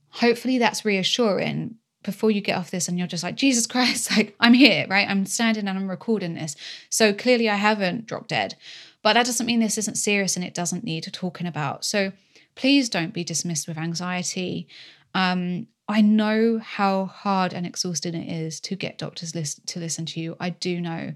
[0.10, 4.36] hopefully that's reassuring before you get off this and you're just like, Jesus Christ, like
[4.40, 5.10] I'm here, right?
[5.10, 6.56] I'm standing and I'm recording this.
[6.90, 8.56] So clearly I haven't dropped dead.
[9.04, 11.86] But that doesn't mean this isn't serious and it doesn't need talking about.
[11.86, 12.12] So
[12.56, 14.68] please don't be dismissed with anxiety.
[15.14, 20.06] Um, I know how hard and exhausting it is to get doctors list- to listen
[20.08, 20.36] to you.
[20.40, 21.14] I do know.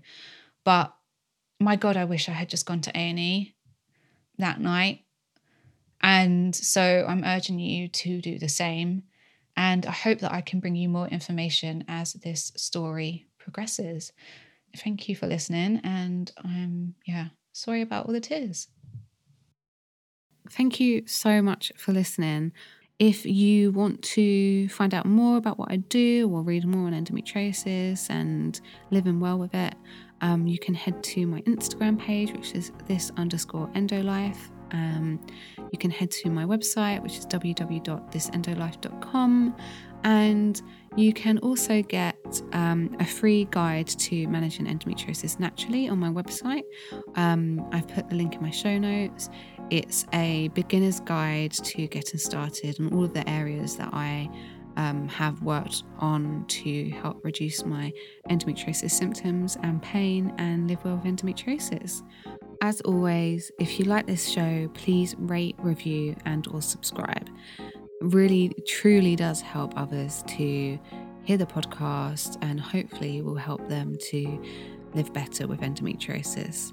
[0.70, 0.94] But
[1.60, 3.56] my God, I wish I had just gone to A&E
[4.38, 5.06] that night.
[6.00, 9.04] And so I'm urging you to do the same.
[9.58, 14.12] And I hope that I can bring you more information as this story progresses.
[14.78, 15.82] Thank you for listening.
[15.84, 18.68] And I'm, yeah, Sorry about all the tears.
[20.50, 22.54] Thank you so much for listening.
[22.98, 26.94] If you want to find out more about what I do or read more on
[26.94, 28.60] endometriosis and
[28.92, 29.76] living well with it,
[30.22, 34.38] um, you can head to my Instagram page, which is this underscore endolife.
[34.72, 35.20] Um,
[35.72, 39.56] you can head to my website, which is www.thisendolife.com.
[40.04, 40.62] And
[40.96, 46.64] you can also get um, a free guide to managing endometriosis naturally on my website.
[47.16, 49.30] Um, I've put the link in my show notes.
[49.70, 54.30] It's a beginner's guide to getting started and all of the areas that I
[54.80, 57.92] um, have worked on to help reduce my
[58.30, 62.02] endometriosis symptoms and pain and live well with endometriosis.
[62.62, 68.54] As always, if you like this show, please rate, review, and or subscribe It really
[68.66, 70.80] truly does help others to
[71.24, 74.42] hear the podcast and hopefully will help them to
[74.94, 76.72] live better with endometriosis.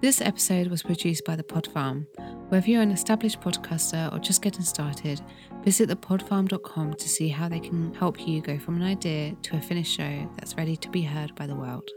[0.00, 2.06] This episode was produced by The Pod Farm.
[2.50, 5.20] Whether you're an established podcaster or just getting started,
[5.64, 9.60] visit thepodfarm.com to see how they can help you go from an idea to a
[9.60, 11.90] finished show that's ready to be heard by the world.